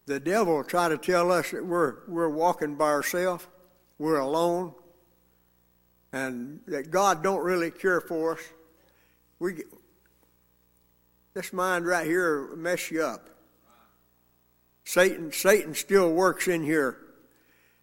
the 0.07 0.21
devil 0.21 0.57
will 0.57 0.65
try 0.65 0.89
to 0.89 0.97
tell 0.97 1.31
us 1.31 1.51
that 1.51 1.65
we're 1.65 1.97
we're 2.09 2.29
walking 2.29 2.77
by 2.77 2.87
ourselves, 2.87 3.47
we're 3.99 4.19
alone, 4.19 4.75
and 6.13 6.61
that 6.67 6.91
God 6.91 7.23
don't 7.23 7.43
really 7.43 7.71
care 7.71 8.01
for 8.01 8.35
us. 8.35 8.41
We 9.39 9.65
this 11.35 11.53
mind 11.53 11.87
right 11.87 12.07
here 12.07 12.47
will 12.47 12.57
mess 12.57 12.91
you 12.91 13.03
up. 13.03 13.29
Satan, 14.85 15.33
Satan 15.33 15.75
still 15.75 16.13
works 16.13 16.49
in 16.49 16.63
here. 16.63 16.99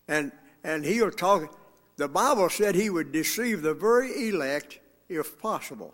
And 0.08 0.32
and 0.64 0.84
he'll 0.86 1.12
talk 1.12 1.60
the 1.98 2.08
Bible 2.08 2.50
said 2.50 2.74
he 2.74 2.90
would 2.90 3.12
deceive 3.12 3.62
the 3.62 3.74
very 3.74 4.30
elect 4.30 4.80
if 5.10 5.38
possible. 5.38 5.94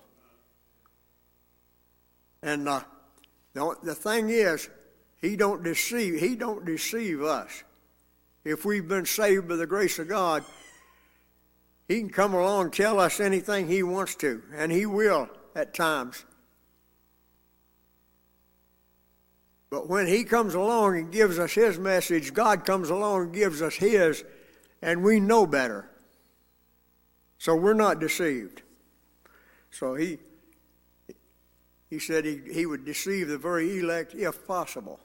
And 2.42 2.70
uh, 2.70 2.82
the, 3.54 3.76
the 3.84 3.96
thing 3.96 4.30
is, 4.30 4.70
he 5.22 5.36
don't 5.36 5.64
deceive. 5.64 6.20
He 6.20 6.36
don't 6.36 6.66
deceive 6.66 7.22
us. 7.22 7.64
If 8.44 8.66
we've 8.66 8.88
been 8.88 9.06
saved 9.06 9.48
by 9.48 9.58
the 9.58 9.68
grace 9.68 10.00
of 10.00 10.08
God, 10.08 10.44
he 11.88 12.00
can 12.00 12.10
come 12.10 12.34
along 12.34 12.66
and 12.66 12.74
tell 12.74 13.00
us 13.00 13.20
anything 13.20 13.68
he 13.68 13.84
wants 13.84 14.16
to, 14.16 14.42
and 14.54 14.72
he 14.72 14.86
will 14.86 15.30
at 15.56 15.74
times. 15.74 16.26
But 19.70 19.88
when 19.88 20.08
He 20.08 20.24
comes 20.24 20.56
along 20.56 20.98
and 20.98 21.12
gives 21.12 21.38
us 21.38 21.54
His 21.54 21.78
message, 21.78 22.34
God 22.34 22.66
comes 22.66 22.90
along 22.90 23.24
and 23.24 23.34
gives 23.34 23.62
us 23.62 23.76
His, 23.76 24.24
and 24.82 25.04
we 25.04 25.20
know 25.20 25.46
better. 25.46 25.90
So 27.38 27.56
we're 27.56 27.74
not 27.74 28.00
deceived. 28.00 28.64
So 29.72 29.94
He, 29.96 30.18
he 31.90 32.00
said 32.00 32.26
he, 32.26 32.42
he 32.52 32.66
would 32.66 32.86
deceive 32.86 33.28
the 33.28 33.38
very 33.38 33.80
elect 33.80 34.14
if 34.16 34.46
possible. 34.48 35.00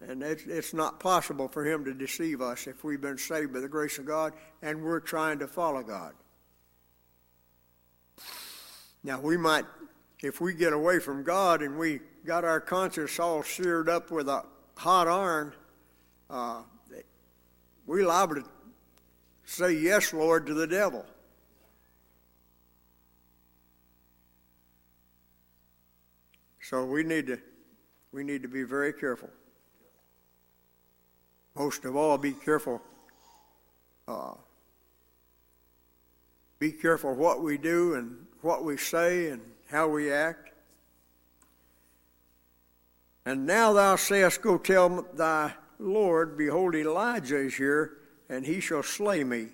And 0.00 0.22
it's, 0.22 0.44
it's 0.44 0.74
not 0.74 1.00
possible 1.00 1.48
for 1.48 1.64
Him 1.64 1.84
to 1.84 1.92
deceive 1.92 2.40
us 2.40 2.66
if 2.66 2.84
we've 2.84 3.00
been 3.00 3.18
saved 3.18 3.52
by 3.52 3.60
the 3.60 3.68
grace 3.68 3.98
of 3.98 4.06
God 4.06 4.32
and 4.62 4.82
we're 4.82 5.00
trying 5.00 5.40
to 5.40 5.48
follow 5.48 5.82
God. 5.82 6.14
Now, 9.02 9.20
we 9.20 9.36
might, 9.36 9.64
if 10.22 10.40
we 10.40 10.54
get 10.54 10.72
away 10.72 10.98
from 10.98 11.24
God 11.24 11.62
and 11.62 11.78
we 11.78 12.00
got 12.24 12.44
our 12.44 12.60
conscience 12.60 13.18
all 13.18 13.42
seared 13.42 13.88
up 13.88 14.10
with 14.10 14.28
a 14.28 14.44
hot 14.76 15.08
iron, 15.08 15.52
uh, 16.30 16.62
we 17.86 18.04
liable 18.04 18.36
to 18.36 18.44
say 19.44 19.72
yes, 19.72 20.12
Lord, 20.12 20.46
to 20.46 20.54
the 20.54 20.66
devil. 20.66 21.04
So 26.60 26.84
we 26.84 27.02
need 27.02 27.28
to 27.28 27.38
we 28.12 28.24
need 28.24 28.42
to 28.42 28.48
be 28.48 28.62
very 28.62 28.92
careful. 28.92 29.30
Most 31.58 31.84
of 31.84 31.96
all, 31.96 32.16
be 32.18 32.32
careful. 32.32 32.80
Uh, 34.06 34.34
be 36.58 36.70
careful 36.70 37.14
what 37.14 37.42
we 37.42 37.58
do 37.58 37.94
and 37.94 38.26
what 38.42 38.64
we 38.64 38.76
say 38.76 39.30
and 39.30 39.42
how 39.68 39.88
we 39.88 40.12
act. 40.12 40.50
And 43.26 43.44
now 43.44 43.72
thou 43.72 43.96
sayest, 43.96 44.40
Go 44.40 44.56
tell 44.56 45.04
thy 45.14 45.52
Lord, 45.78 46.38
behold, 46.38 46.74
Elijah 46.74 47.38
is 47.38 47.56
here, 47.56 47.98
and 48.28 48.46
he 48.46 48.60
shall 48.60 48.82
slay 48.82 49.24
me. 49.24 49.48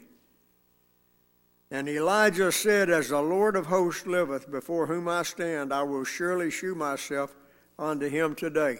And 1.70 1.88
Elijah 1.88 2.52
said, 2.52 2.90
As 2.90 3.09
the 3.09 3.20
Lord 3.20 3.57
of 3.57 3.66
hosts 3.66 4.07
liveth, 4.07 4.50
before 4.50 4.86
whom 4.86 5.09
I 5.09 5.22
stand, 5.22 5.72
I 5.72 5.82
will 5.82 6.05
surely 6.05 6.50
shew 6.50 6.74
myself 6.74 7.34
unto 7.78 8.09
him 8.09 8.34
today. 8.34 8.78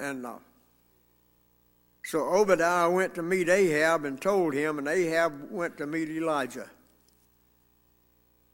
And 0.00 0.24
uh, 0.24 0.38
so 2.04 2.20
Obadiah 2.28 2.90
went 2.90 3.14
to 3.14 3.22
meet 3.22 3.48
Ahab 3.48 4.04
and 4.04 4.20
told 4.20 4.54
him, 4.54 4.78
and 4.78 4.88
Ahab 4.88 5.50
went 5.50 5.78
to 5.78 5.86
meet 5.86 6.08
Elijah. 6.08 6.68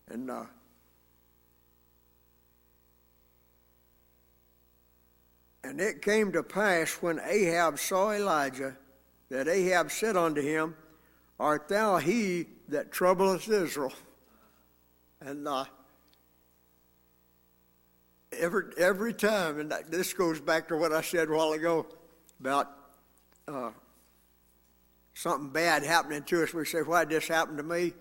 And 0.08 0.30
uh, 0.30 0.44
And 5.68 5.82
it 5.82 6.00
came 6.00 6.32
to 6.32 6.42
pass 6.42 6.94
when 7.02 7.20
Ahab 7.22 7.78
saw 7.78 8.12
Elijah 8.12 8.74
that 9.28 9.48
Ahab 9.48 9.90
said 9.90 10.16
unto 10.16 10.40
him, 10.40 10.74
Art 11.38 11.68
thou 11.68 11.98
he 11.98 12.46
that 12.68 12.90
troubleth 12.90 13.46
Israel? 13.50 13.92
And 15.20 15.46
uh, 15.46 15.66
every 18.32 18.72
every 18.78 19.12
time, 19.12 19.60
and 19.60 19.70
this 19.88 20.14
goes 20.14 20.40
back 20.40 20.68
to 20.68 20.76
what 20.76 20.92
I 20.92 21.02
said 21.02 21.28
a 21.28 21.32
while 21.32 21.52
ago 21.52 21.86
about 22.40 22.77
uh, 23.48 23.70
something 25.14 25.50
bad 25.50 25.82
happening 25.82 26.22
to 26.24 26.42
us. 26.42 26.52
We 26.52 26.64
say, 26.64 26.82
"Why 26.82 27.04
did 27.04 27.20
this 27.20 27.28
happen 27.28 27.56
to 27.56 27.62
me?" 27.62 27.92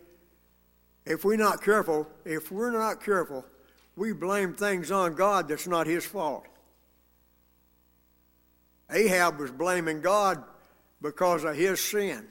If 1.05 1.23
we're 1.23 1.37
not 1.37 1.63
careful, 1.63 2.07
if 2.25 2.51
we're 2.51 2.71
not 2.71 3.03
careful, 3.03 3.45
we 3.95 4.11
blame 4.11 4.53
things 4.53 4.91
on 4.91 5.15
God 5.15 5.47
that's 5.47 5.67
not 5.67 5.87
His 5.87 6.05
fault. 6.05 6.45
Ahab 8.91 9.39
was 9.39 9.51
blaming 9.51 10.01
God 10.01 10.43
because 11.01 11.43
of 11.43 11.55
his 11.55 11.79
sin. 11.79 12.27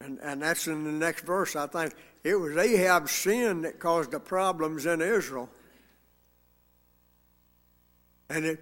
And, 0.00 0.18
and 0.22 0.42
that's 0.42 0.66
in 0.66 0.84
the 0.84 0.92
next 0.92 1.24
verse, 1.24 1.56
I 1.56 1.66
think. 1.66 1.94
It 2.22 2.34
was 2.34 2.56
Ahab's 2.56 3.10
sin 3.10 3.62
that 3.62 3.78
caused 3.80 4.10
the 4.10 4.20
problems 4.20 4.84
in 4.86 5.00
Israel. 5.00 5.48
And 8.28 8.44
it, 8.44 8.60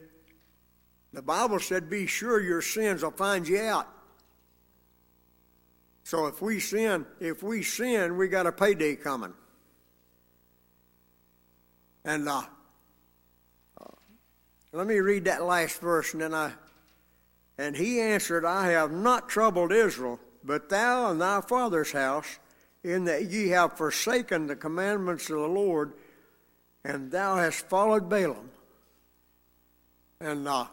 the 1.12 1.22
Bible 1.22 1.58
said, 1.58 1.90
Be 1.90 2.06
sure 2.06 2.40
your 2.40 2.62
sins 2.62 3.02
will 3.02 3.10
find 3.10 3.46
you 3.46 3.60
out. 3.60 3.88
So 6.04 6.26
if 6.26 6.42
we 6.42 6.58
sin, 6.58 7.06
if 7.20 7.42
we 7.42 7.62
sin, 7.62 8.16
we 8.16 8.28
got 8.28 8.46
a 8.46 8.52
payday 8.52 8.96
coming. 8.96 9.34
And 12.04 12.28
uh, 12.28 12.42
let 14.72 14.86
me 14.86 14.96
read 14.96 15.26
that 15.26 15.44
last 15.44 15.80
verse, 15.80 16.12
and 16.12 16.22
then 16.22 16.34
I. 16.34 16.52
And 17.58 17.76
he 17.76 18.00
answered, 18.00 18.44
I 18.44 18.70
have 18.70 18.90
not 18.90 19.28
troubled 19.28 19.70
Israel, 19.70 20.18
but 20.42 20.68
thou 20.68 21.10
and 21.10 21.20
thy 21.20 21.42
father's 21.42 21.92
house, 21.92 22.38
in 22.82 23.04
that 23.04 23.30
ye 23.30 23.48
have 23.48 23.76
forsaken 23.76 24.46
the 24.46 24.56
commandments 24.56 25.30
of 25.30 25.36
the 25.36 25.46
Lord, 25.46 25.92
and 26.84 27.10
thou 27.10 27.36
hast 27.36 27.68
followed 27.68 28.08
Baalim. 28.08 28.48
And 30.20 30.48
uh, 30.48 30.66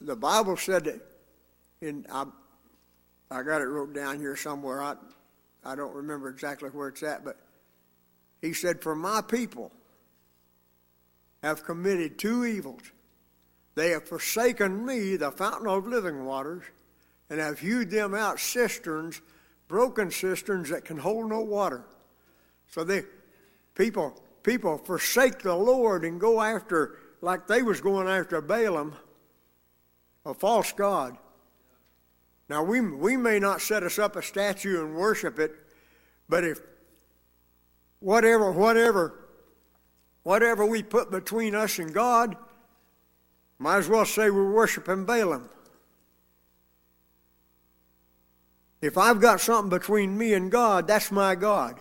the 0.00 0.16
Bible 0.16 0.56
said 0.56 0.84
that, 0.84 1.00
in 1.80 2.06
I, 2.10 2.26
I 3.30 3.42
got 3.42 3.62
it 3.62 3.66
wrote 3.66 3.94
down 3.94 4.18
here 4.18 4.36
somewhere. 4.36 4.82
I, 4.82 4.94
I 5.64 5.74
don't 5.74 5.94
remember 5.94 6.28
exactly 6.28 6.70
where 6.70 6.88
it's 6.88 7.02
at, 7.02 7.24
but 7.24 7.36
he 8.40 8.52
said, 8.52 8.82
For 8.82 8.94
my 8.94 9.20
people, 9.22 9.70
have 11.42 11.64
committed 11.64 12.18
two 12.18 12.44
evils. 12.44 12.82
They 13.74 13.90
have 13.90 14.06
forsaken 14.06 14.84
me, 14.84 15.16
the 15.16 15.30
fountain 15.30 15.68
of 15.68 15.86
living 15.86 16.24
waters, 16.24 16.64
and 17.30 17.40
have 17.40 17.60
hewed 17.60 17.90
them 17.90 18.14
out 18.14 18.40
cisterns, 18.40 19.20
broken 19.68 20.10
cisterns 20.10 20.70
that 20.70 20.84
can 20.84 20.98
hold 20.98 21.28
no 21.28 21.40
water. 21.40 21.84
So 22.68 22.84
they 22.84 23.04
people 23.74 24.20
people 24.42 24.78
forsake 24.78 25.40
the 25.40 25.54
Lord 25.54 26.04
and 26.04 26.20
go 26.20 26.40
after 26.40 26.98
like 27.22 27.46
they 27.46 27.62
was 27.62 27.80
going 27.80 28.08
after 28.08 28.42
Baalim, 28.42 28.94
a 30.24 30.34
false 30.34 30.72
god. 30.72 31.16
Now 32.48 32.62
we 32.62 32.80
we 32.80 33.16
may 33.16 33.38
not 33.38 33.60
set 33.60 33.82
us 33.82 33.98
up 33.98 34.16
a 34.16 34.22
statue 34.22 34.84
and 34.84 34.96
worship 34.96 35.38
it, 35.38 35.52
but 36.28 36.44
if 36.44 36.60
whatever 38.00 38.50
whatever 38.52 39.20
Whatever 40.22 40.66
we 40.66 40.82
put 40.82 41.10
between 41.10 41.54
us 41.54 41.78
and 41.78 41.92
God, 41.94 42.36
might 43.58 43.78
as 43.78 43.88
well 43.88 44.04
say 44.04 44.30
we're 44.30 44.52
worshiping 44.52 45.04
Balaam. 45.04 45.48
If 48.82 48.96
I've 48.96 49.20
got 49.20 49.40
something 49.40 49.70
between 49.70 50.16
me 50.16 50.34
and 50.34 50.50
God, 50.50 50.86
that's 50.86 51.10
my 51.10 51.34
God. 51.34 51.78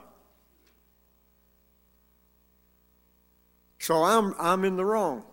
So 3.77 4.03
I'm, 4.03 4.33
I'm 4.37 4.65
in 4.65 4.75
the 4.75 4.85
wrong. 4.85 5.25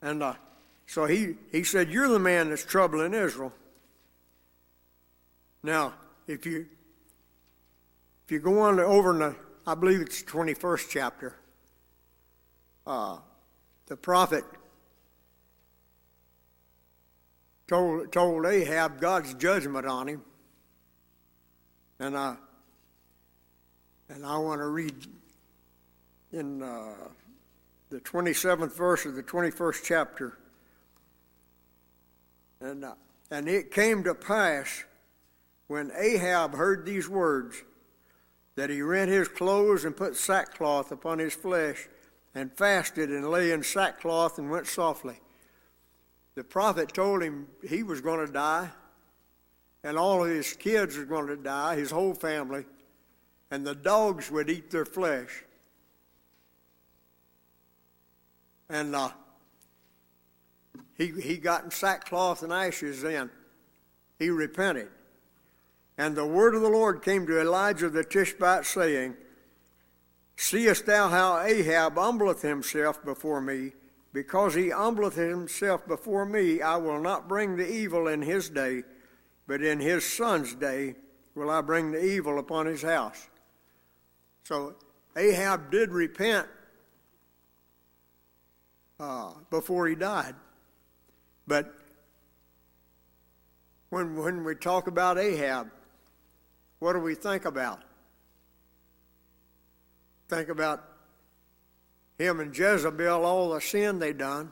And 0.00 0.22
uh, 0.22 0.34
so 0.92 1.06
he, 1.06 1.36
he 1.50 1.64
said, 1.64 1.88
You're 1.88 2.08
the 2.08 2.18
man 2.18 2.50
that's 2.50 2.66
troubling 2.66 3.14
Israel. 3.14 3.50
Now, 5.62 5.94
if 6.26 6.44
you 6.44 6.66
if 8.26 8.30
you 8.30 8.38
go 8.38 8.60
on 8.60 8.76
to, 8.76 8.84
over 8.84 9.12
in 9.12 9.20
the, 9.20 9.34
I 9.66 9.74
believe 9.74 10.02
it's 10.02 10.22
the 10.22 10.30
21st 10.30 10.90
chapter, 10.90 11.34
uh, 12.86 13.16
the 13.86 13.96
prophet 13.96 14.44
told, 17.66 18.12
told 18.12 18.44
Ahab 18.44 19.00
God's 19.00 19.32
judgment 19.32 19.86
on 19.86 20.08
him. 20.08 20.22
And, 22.00 22.14
uh, 22.14 22.36
and 24.10 24.26
I 24.26 24.36
want 24.36 24.60
to 24.60 24.66
read 24.66 25.06
in 26.34 26.62
uh, 26.62 26.92
the 27.88 28.00
27th 28.00 28.76
verse 28.76 29.06
of 29.06 29.14
the 29.14 29.22
21st 29.22 29.80
chapter. 29.82 30.36
And, 32.62 32.84
uh, 32.84 32.94
and 33.30 33.48
it 33.48 33.72
came 33.72 34.04
to 34.04 34.14
pass 34.14 34.84
when 35.66 35.90
Ahab 35.98 36.54
heard 36.54 36.86
these 36.86 37.08
words 37.08 37.62
that 38.54 38.70
he 38.70 38.80
rent 38.82 39.10
his 39.10 39.26
clothes 39.26 39.84
and 39.84 39.96
put 39.96 40.14
sackcloth 40.14 40.92
upon 40.92 41.18
his 41.18 41.34
flesh 41.34 41.88
and 42.34 42.56
fasted 42.56 43.10
and 43.10 43.28
lay 43.28 43.50
in 43.50 43.64
sackcloth 43.64 44.38
and 44.38 44.48
went 44.48 44.68
softly. 44.68 45.18
The 46.36 46.44
prophet 46.44 46.94
told 46.94 47.22
him 47.22 47.48
he 47.68 47.82
was 47.82 48.00
going 48.00 48.24
to 48.24 48.32
die 48.32 48.70
and 49.82 49.98
all 49.98 50.22
of 50.22 50.30
his 50.30 50.52
kids 50.52 50.96
were 50.96 51.04
going 51.04 51.26
to 51.26 51.36
die, 51.36 51.74
his 51.74 51.90
whole 51.90 52.14
family, 52.14 52.64
and 53.50 53.66
the 53.66 53.74
dogs 53.74 54.30
would 54.30 54.48
eat 54.48 54.70
their 54.70 54.84
flesh. 54.84 55.44
And 58.68 58.94
uh, 58.94 59.10
he, 61.02 61.20
he 61.20 61.36
got 61.36 61.64
in 61.64 61.70
sackcloth 61.70 62.42
and 62.42 62.52
ashes 62.52 63.02
then. 63.02 63.30
He 64.18 64.30
repented. 64.30 64.88
And 65.98 66.14
the 66.14 66.26
word 66.26 66.54
of 66.54 66.62
the 66.62 66.68
Lord 66.68 67.02
came 67.02 67.26
to 67.26 67.40
Elijah 67.40 67.90
the 67.90 68.04
Tishbite, 68.04 68.64
saying, 68.64 69.16
Seest 70.36 70.86
thou 70.86 71.08
how 71.08 71.40
Ahab 71.40 71.96
humbleth 71.96 72.42
himself 72.42 73.04
before 73.04 73.40
me? 73.40 73.72
Because 74.12 74.54
he 74.54 74.70
humbleth 74.70 75.14
himself 75.14 75.86
before 75.86 76.24
me, 76.24 76.60
I 76.60 76.76
will 76.76 77.00
not 77.00 77.28
bring 77.28 77.56
the 77.56 77.70
evil 77.70 78.08
in 78.08 78.22
his 78.22 78.48
day, 78.48 78.82
but 79.46 79.62
in 79.62 79.80
his 79.80 80.04
son's 80.04 80.54
day 80.54 80.94
will 81.34 81.50
I 81.50 81.60
bring 81.60 81.92
the 81.92 82.04
evil 82.04 82.38
upon 82.38 82.66
his 82.66 82.82
house. 82.82 83.28
So 84.44 84.74
Ahab 85.16 85.70
did 85.70 85.90
repent 85.90 86.46
uh, 88.98 89.32
before 89.50 89.88
he 89.88 89.94
died. 89.94 90.34
But 91.52 91.70
when, 93.90 94.16
when 94.16 94.42
we 94.42 94.54
talk 94.54 94.86
about 94.86 95.18
Ahab, 95.18 95.70
what 96.78 96.94
do 96.94 96.98
we 96.98 97.14
think 97.14 97.44
about? 97.44 97.82
Think 100.30 100.48
about 100.48 100.82
him 102.16 102.40
and 102.40 102.56
Jezebel, 102.56 103.26
all 103.26 103.50
the 103.50 103.60
sin 103.60 103.98
they 103.98 104.14
done, 104.14 104.50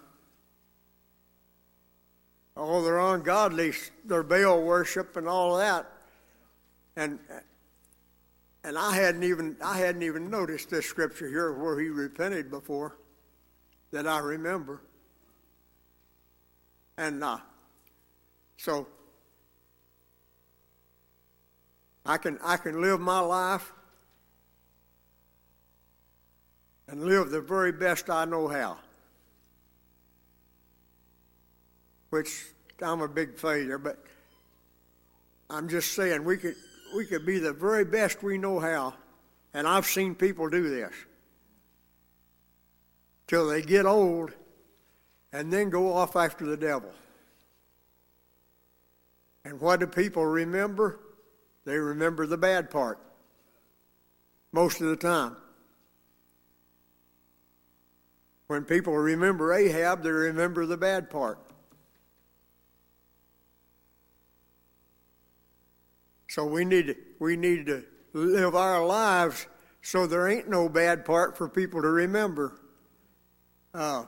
all 2.54 2.82
their 2.82 2.98
ungodly, 2.98 3.72
their 4.04 4.22
Baal 4.22 4.62
worship 4.62 5.16
and 5.16 5.26
all 5.26 5.56
that. 5.56 5.90
And 6.96 7.18
and 8.62 8.76
I 8.76 8.94
hadn't 8.94 9.22
even 9.22 9.56
I 9.64 9.78
hadn't 9.78 10.02
even 10.02 10.28
noticed 10.28 10.68
this 10.68 10.84
scripture 10.84 11.30
here 11.30 11.54
where 11.54 11.80
he 11.80 11.88
repented 11.88 12.50
before 12.50 12.98
that 13.90 14.06
I 14.06 14.18
remember. 14.18 14.82
And 17.00 17.24
uh, 17.24 17.38
so 18.58 18.86
I 22.04 22.18
can, 22.18 22.38
I 22.44 22.58
can 22.58 22.82
live 22.82 23.00
my 23.00 23.20
life 23.20 23.72
and 26.88 27.02
live 27.02 27.30
the 27.30 27.40
very 27.40 27.72
best 27.72 28.10
I 28.10 28.26
know 28.26 28.48
how. 28.48 28.76
Which 32.10 32.44
I'm 32.82 33.00
a 33.00 33.08
big 33.08 33.38
failure, 33.38 33.78
but 33.78 34.04
I'm 35.48 35.70
just 35.70 35.94
saying 35.94 36.22
we 36.22 36.36
could 36.36 36.56
we 36.94 37.06
could 37.06 37.24
be 37.24 37.38
the 37.38 37.54
very 37.54 37.86
best 37.86 38.22
we 38.22 38.36
know 38.36 38.60
how. 38.60 38.92
And 39.54 39.66
I've 39.66 39.86
seen 39.86 40.14
people 40.14 40.50
do 40.50 40.68
this. 40.68 40.92
Till 43.26 43.48
they 43.48 43.62
get 43.62 43.86
old 43.86 44.32
and 45.32 45.52
then 45.52 45.70
go 45.70 45.92
off 45.92 46.16
after 46.16 46.44
the 46.44 46.56
devil. 46.56 46.90
And 49.44 49.60
what 49.60 49.80
do 49.80 49.86
people 49.86 50.24
remember? 50.24 51.00
They 51.64 51.76
remember 51.78 52.26
the 52.26 52.38
bad 52.38 52.70
part 52.70 52.98
most 54.52 54.80
of 54.80 54.88
the 54.88 54.96
time. 54.96 55.36
When 58.48 58.64
people 58.64 58.96
remember 58.96 59.52
Ahab, 59.52 60.02
they 60.02 60.10
remember 60.10 60.66
the 60.66 60.76
bad 60.76 61.08
part. 61.08 61.38
So 66.28 66.44
we 66.44 66.64
need 66.64 66.88
to, 66.88 66.96
we 67.18 67.36
need 67.36 67.66
to 67.66 67.84
live 68.12 68.54
our 68.54 68.84
lives 68.84 69.46
so 69.82 70.06
there 70.06 70.28
ain't 70.28 70.48
no 70.48 70.68
bad 70.68 71.04
part 71.04 71.36
for 71.36 71.48
people 71.48 71.80
to 71.82 71.88
remember. 71.88 72.60
Uh, 73.72 74.04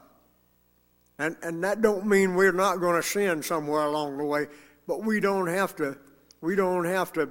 and 1.19 1.37
and 1.43 1.63
that 1.65 1.83
don't 1.83 2.07
mean 2.07 2.35
we're 2.35 2.53
not 2.53 2.81
going 2.81 3.01
to 3.01 3.07
sin 3.07 3.43
somewhere 3.43 3.85
along 3.85 4.19
the 4.19 4.25
way, 4.25 4.47
but 4.87 5.05
we 5.05 5.21
don't 5.21 5.47
have 5.47 5.77
to 5.77 5.97
we 6.41 6.57
don't 6.57 6.85
have 6.85 7.13
to 7.15 7.29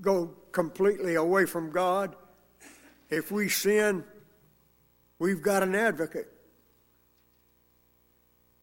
go 0.00 0.34
completely 0.52 1.14
away 1.14 1.46
from 1.46 1.70
God. 1.70 2.16
If 3.10 3.30
we 3.30 3.48
sin, 3.48 4.04
we've 5.18 5.42
got 5.42 5.62
an 5.62 5.74
advocate. 5.74 6.32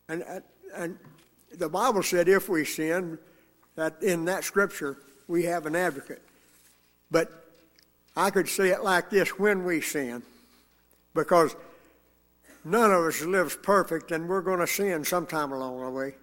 And, 0.10 0.24
and 0.74 0.98
the 1.58 1.70
Bible 1.70 2.02
said 2.02 2.30
if 2.30 2.48
we 2.48 2.64
sin, 2.64 3.20
that 3.76 4.02
in 4.02 4.26
that 4.26 4.44
scripture, 4.44 4.98
we 5.28 5.44
have 5.44 5.66
an 5.66 5.76
advocate. 5.76 6.22
But 7.12 7.32
I 8.16 8.30
could 8.32 8.50
say 8.50 8.70
it 8.70 8.84
like 8.84 9.10
this 9.10 9.30
when 9.38 9.64
we 9.64 9.82
sin, 9.82 10.24
because 11.14 11.56
none 12.72 12.92
of 12.92 13.06
us 13.06 13.22
lives 13.22 13.58
perfect, 13.62 14.12
and 14.12 14.28
we're 14.28 14.42
going 14.42 14.60
to 14.60 14.68
sin 14.68 15.04
sometime 15.04 15.52
along 15.52 15.82
the 15.82 15.90
way. 15.90 16.16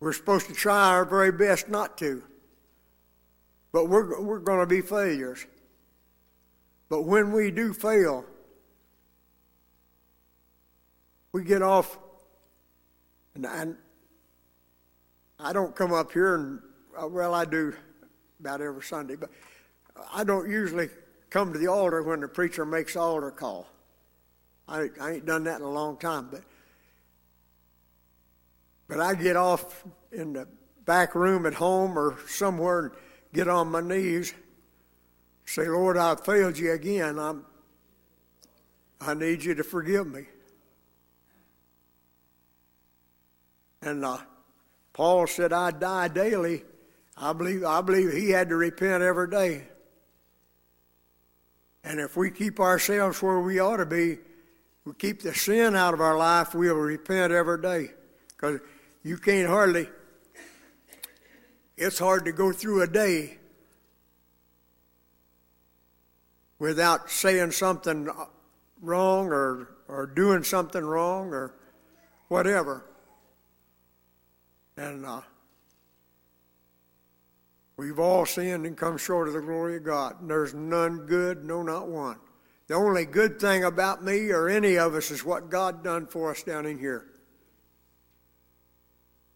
We're 0.00 0.12
supposed 0.12 0.46
to 0.48 0.54
try 0.54 0.90
our 0.90 1.04
very 1.04 1.32
best 1.32 1.68
not 1.68 1.96
to. 1.98 2.22
But 3.72 3.88
we're, 3.88 4.20
we're 4.20 4.38
going 4.38 4.60
to 4.60 4.66
be 4.66 4.80
failures. 4.80 5.46
But 6.88 7.02
when 7.02 7.32
we 7.32 7.50
do 7.50 7.72
fail, 7.72 8.24
we 11.32 11.42
get 11.42 11.62
off, 11.62 11.98
and, 13.34 13.46
and 13.46 13.76
I 15.40 15.52
don't 15.52 15.74
come 15.74 15.92
up 15.92 16.12
here 16.12 16.36
and, 16.36 16.60
uh, 16.96 17.08
well, 17.08 17.34
I 17.34 17.44
do 17.44 17.74
about 18.38 18.60
every 18.60 18.82
Sunday, 18.82 19.16
but 19.16 19.30
I 20.12 20.22
don't 20.22 20.48
usually 20.48 20.88
come 21.34 21.52
to 21.52 21.58
the 21.58 21.66
altar 21.66 22.00
when 22.00 22.20
the 22.20 22.28
preacher 22.28 22.64
makes 22.64 22.94
altar 22.94 23.32
call. 23.32 23.66
I, 24.68 24.88
I 25.00 25.10
ain't 25.14 25.26
done 25.26 25.42
that 25.44 25.56
in 25.56 25.62
a 25.62 25.70
long 25.70 25.96
time, 25.96 26.28
but 26.30 26.42
but 28.86 29.00
I 29.00 29.14
get 29.14 29.34
off 29.34 29.82
in 30.12 30.34
the 30.34 30.46
back 30.84 31.16
room 31.16 31.44
at 31.44 31.54
home 31.54 31.98
or 31.98 32.16
somewhere 32.28 32.78
and 32.78 32.90
get 33.32 33.48
on 33.48 33.72
my 33.72 33.80
knees, 33.80 34.32
say, 35.44 35.66
Lord, 35.66 35.96
I've 35.96 36.24
failed 36.24 36.56
you 36.56 36.70
again. 36.70 37.18
I'm, 37.18 37.44
I 39.00 39.14
need 39.14 39.42
you 39.42 39.56
to 39.56 39.64
forgive 39.64 40.06
me. 40.06 40.26
And 43.82 44.04
uh, 44.04 44.18
Paul 44.92 45.26
said, 45.26 45.52
I 45.52 45.72
die 45.72 46.06
daily. 46.06 46.62
I 47.16 47.32
believe, 47.32 47.64
I 47.64 47.80
believe 47.80 48.12
he 48.12 48.30
had 48.30 48.50
to 48.50 48.56
repent 48.56 49.02
every 49.02 49.28
day. 49.28 49.64
And 51.84 52.00
if 52.00 52.16
we 52.16 52.30
keep 52.30 52.58
ourselves 52.58 53.22
where 53.22 53.40
we 53.40 53.60
ought 53.60 53.76
to 53.76 53.86
be, 53.86 54.18
we 54.86 54.94
keep 54.94 55.22
the 55.22 55.34
sin 55.34 55.76
out 55.76 55.94
of 55.94 56.00
our 56.00 56.16
life, 56.16 56.54
we'll 56.54 56.74
repent 56.74 57.32
every 57.32 57.60
day. 57.60 57.88
Because 58.28 58.60
you 59.02 59.18
can't 59.18 59.48
hardly, 59.48 59.88
it's 61.76 61.98
hard 61.98 62.24
to 62.24 62.32
go 62.32 62.52
through 62.52 62.82
a 62.82 62.86
day 62.86 63.38
without 66.58 67.10
saying 67.10 67.50
something 67.50 68.08
wrong 68.80 69.28
or, 69.28 69.68
or 69.86 70.06
doing 70.06 70.42
something 70.42 70.82
wrong 70.82 71.32
or 71.34 71.54
whatever. 72.28 72.86
And 74.76 75.04
uh, 75.04 75.20
we've 77.76 77.98
all 77.98 78.26
sinned 78.26 78.66
and 78.66 78.76
come 78.76 78.96
short 78.96 79.28
of 79.28 79.34
the 79.34 79.40
glory 79.40 79.76
of 79.76 79.84
God. 79.84 80.20
And 80.20 80.30
there's 80.30 80.54
none 80.54 81.06
good, 81.06 81.44
no, 81.44 81.62
not 81.62 81.88
one. 81.88 82.18
The 82.66 82.74
only 82.74 83.04
good 83.04 83.38
thing 83.38 83.64
about 83.64 84.02
me 84.02 84.30
or 84.30 84.48
any 84.48 84.78
of 84.78 84.94
us 84.94 85.10
is 85.10 85.24
what 85.24 85.50
God 85.50 85.84
done 85.84 86.06
for 86.06 86.30
us 86.30 86.42
down 86.42 86.66
in 86.66 86.78
here. 86.78 87.06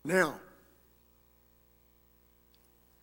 Now, 0.05 0.41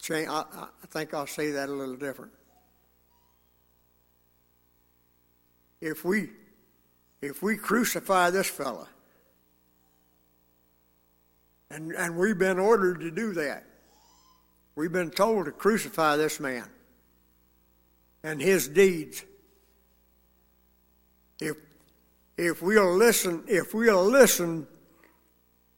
I 0.09 0.65
think 0.89 1.13
I'll 1.13 1.27
say 1.27 1.51
that 1.51 1.69
a 1.69 1.71
little 1.71 1.95
different. 1.95 2.31
If 5.81 6.03
we, 6.03 6.29
if 7.21 7.43
we 7.43 7.57
crucify 7.57 8.29
this 8.31 8.49
fella, 8.49 8.87
and, 11.69 11.91
and 11.91 12.17
we've 12.17 12.37
been 12.37 12.59
ordered 12.59 13.01
to 13.01 13.11
do 13.11 13.33
that, 13.33 13.65
we've 14.75 14.91
been 14.91 15.11
told 15.11 15.45
to 15.45 15.51
crucify 15.51 16.17
this 16.17 16.39
man 16.39 16.67
and 18.23 18.41
his 18.41 18.67
deeds. 18.67 19.23
If, 21.39 21.57
if 22.37 22.61
we'll 22.61 22.95
listen, 22.95 23.43
if 23.47 23.73
we'll 23.73 24.05
listen 24.05 24.67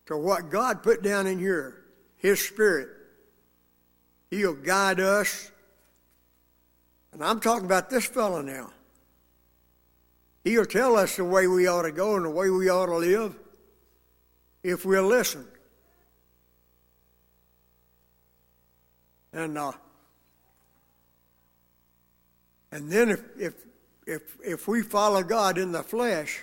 to 0.08 0.18
what 0.18 0.50
God 0.50 0.84
put 0.84 1.04
down 1.04 1.28
in 1.28 1.38
here, 1.38 1.84
His 2.16 2.40
Spirit, 2.40 2.90
He'll 4.32 4.56
guide 4.56 5.00
us. 5.00 5.52
And 7.14 7.24
I'm 7.24 7.40
talking 7.40 7.66
about 7.66 7.90
this 7.90 8.06
fellow 8.06 8.42
now. 8.42 8.72
He'll 10.44 10.66
tell 10.66 10.96
us 10.96 11.18
the 11.18 11.26
way 11.26 11.48
we 11.48 11.68
ought 11.68 11.84
to 11.84 11.92
go 11.92 12.16
and 12.16 12.26
the 12.26 12.30
way 12.30 12.50
we 12.50 12.70
ought 12.70 12.86
to 12.88 12.98
live 12.98 13.36
if 14.64 14.86
we'll 14.86 15.08
listen. 15.08 15.46
And 19.34 19.58
uh, 19.58 19.74
and 22.72 22.92
then 22.92 23.10
if 23.10 23.24
if 23.38 23.54
if 24.06 24.38
if 24.44 24.68
we 24.68 24.82
follow 24.82 25.24
God 25.24 25.58
in 25.58 25.72
the 25.72 25.84
flesh 25.84 26.42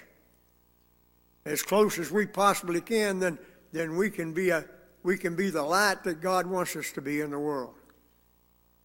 as 1.44 1.62
close 1.62 1.98
as 1.98 2.10
we 2.10 2.26
possibly 2.26 2.80
can, 2.80 3.18
then 3.18 3.38
then 3.72 3.96
we 3.96 4.10
can 4.10 4.32
be 4.32 4.50
a 4.50 4.64
we 5.02 5.18
can 5.18 5.36
be 5.36 5.50
the 5.50 5.62
light 5.62 6.02
that 6.04 6.20
God 6.20 6.46
wants 6.46 6.76
us 6.76 6.90
to 6.92 7.02
be 7.02 7.20
in 7.20 7.30
the 7.30 7.38
world. 7.38 7.74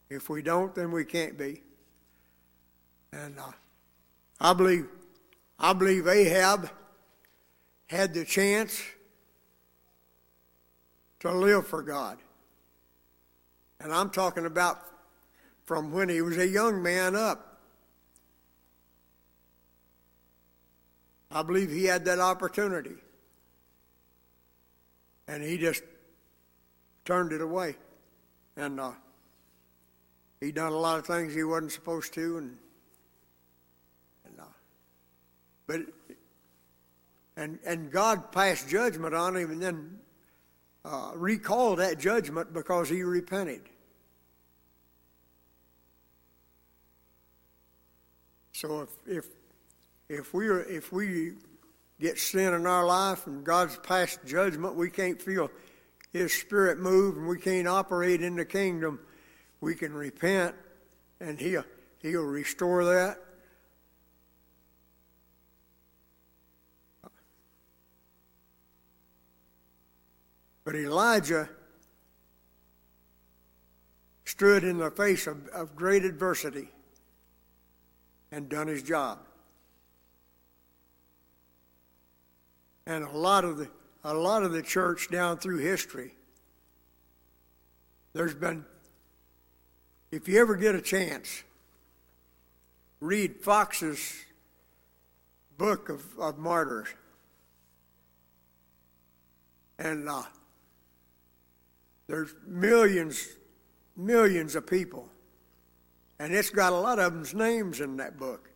If 0.09 0.29
we 0.29 0.41
don't, 0.41 0.73
then 0.73 0.91
we 0.91 1.05
can't 1.05 1.37
be. 1.37 1.61
And 3.13 3.37
uh, 3.39 3.51
I 4.39 4.53
believe 4.53 4.87
I 5.57 5.73
believe 5.73 6.07
Ahab 6.07 6.69
had 7.87 8.13
the 8.13 8.25
chance 8.25 8.81
to 11.19 11.31
live 11.31 11.67
for 11.67 11.81
God. 11.81 12.17
And 13.79 13.93
I'm 13.93 14.09
talking 14.09 14.45
about 14.45 14.81
from 15.65 15.91
when 15.91 16.09
he 16.09 16.21
was 16.21 16.37
a 16.37 16.47
young 16.47 16.81
man 16.83 17.15
up. 17.15 17.59
I 21.31 21.43
believe 21.43 21.69
he 21.69 21.85
had 21.85 22.05
that 22.05 22.19
opportunity. 22.19 22.95
And 25.27 25.43
he 25.43 25.57
just 25.57 25.83
turned 27.05 27.31
it 27.31 27.41
away. 27.41 27.75
And 28.57 28.79
uh, 28.79 28.91
he 30.41 30.51
done 30.51 30.71
a 30.71 30.77
lot 30.77 30.97
of 30.99 31.05
things 31.05 31.33
he 31.33 31.43
wasn't 31.43 31.71
supposed 31.71 32.13
to. 32.15 32.37
And, 32.39 32.57
and 34.25 34.39
uh, 34.39 34.43
but 35.67 35.81
and 37.37 37.59
and 37.65 37.91
God 37.91 38.31
passed 38.31 38.67
judgment 38.67 39.15
on 39.15 39.35
him, 39.35 39.51
and 39.51 39.61
then 39.61 39.99
uh, 40.85 41.11
recalled 41.15 41.79
that 41.79 41.99
judgment 41.99 42.53
because 42.53 42.89
he 42.89 43.03
repented. 43.03 43.61
So 48.53 48.81
if 48.81 48.89
if 49.07 49.25
if 50.09 50.33
we 50.33 50.47
are, 50.47 50.61
if 50.63 50.91
we 50.91 51.33
get 51.99 52.17
sin 52.17 52.53
in 52.53 52.65
our 52.65 52.85
life 52.85 53.27
and 53.27 53.43
God's 53.45 53.77
passed 53.77 54.19
judgment, 54.25 54.75
we 54.75 54.89
can't 54.89 55.21
feel 55.21 55.49
His 56.11 56.33
Spirit 56.33 56.79
move 56.79 57.15
and 57.15 57.27
we 57.27 57.39
can't 57.39 57.67
operate 57.67 58.21
in 58.21 58.35
the 58.35 58.45
kingdom. 58.45 58.99
We 59.61 59.75
can 59.75 59.93
repent, 59.93 60.55
and 61.21 61.39
He'll 61.39 61.63
He'll 61.99 62.23
restore 62.23 62.83
that. 62.85 63.17
But 70.69 70.75
Elijah 70.75 71.49
stood 74.23 74.63
in 74.63 74.77
the 74.77 74.91
face 74.91 75.25
of, 75.25 75.47
of 75.47 75.75
great 75.75 76.05
adversity 76.05 76.69
and 78.31 78.47
done 78.47 78.67
his 78.67 78.83
job. 78.83 79.17
And 82.85 83.03
a 83.03 83.09
lot 83.09 83.45
of 83.45 83.57
the 83.57 83.71
a 84.03 84.13
lot 84.13 84.43
of 84.43 84.51
the 84.51 84.61
church 84.61 85.09
down 85.09 85.39
through 85.39 85.57
history, 85.57 86.13
there's 88.13 88.35
been 88.35 88.63
if 90.11 90.27
you 90.27 90.39
ever 90.39 90.55
get 90.55 90.75
a 90.75 90.81
chance, 90.81 91.41
read 92.99 93.37
Foxe's 93.41 94.23
book 95.57 95.89
of, 95.89 96.05
of 96.19 96.37
martyrs. 96.37 96.89
And 99.79 100.07
uh, 100.07 100.21
there's 102.09 102.35
millions, 102.45 103.25
millions 103.95 104.55
of 104.55 104.67
people 104.67 105.09
and 106.19 106.33
it's 106.33 106.49
got 106.49 106.73
a 106.73 106.75
lot 106.75 106.99
of 106.99 107.13
them's 107.13 107.33
names 107.33 107.79
in 107.79 107.97
that 107.97 108.17
book 108.17 108.49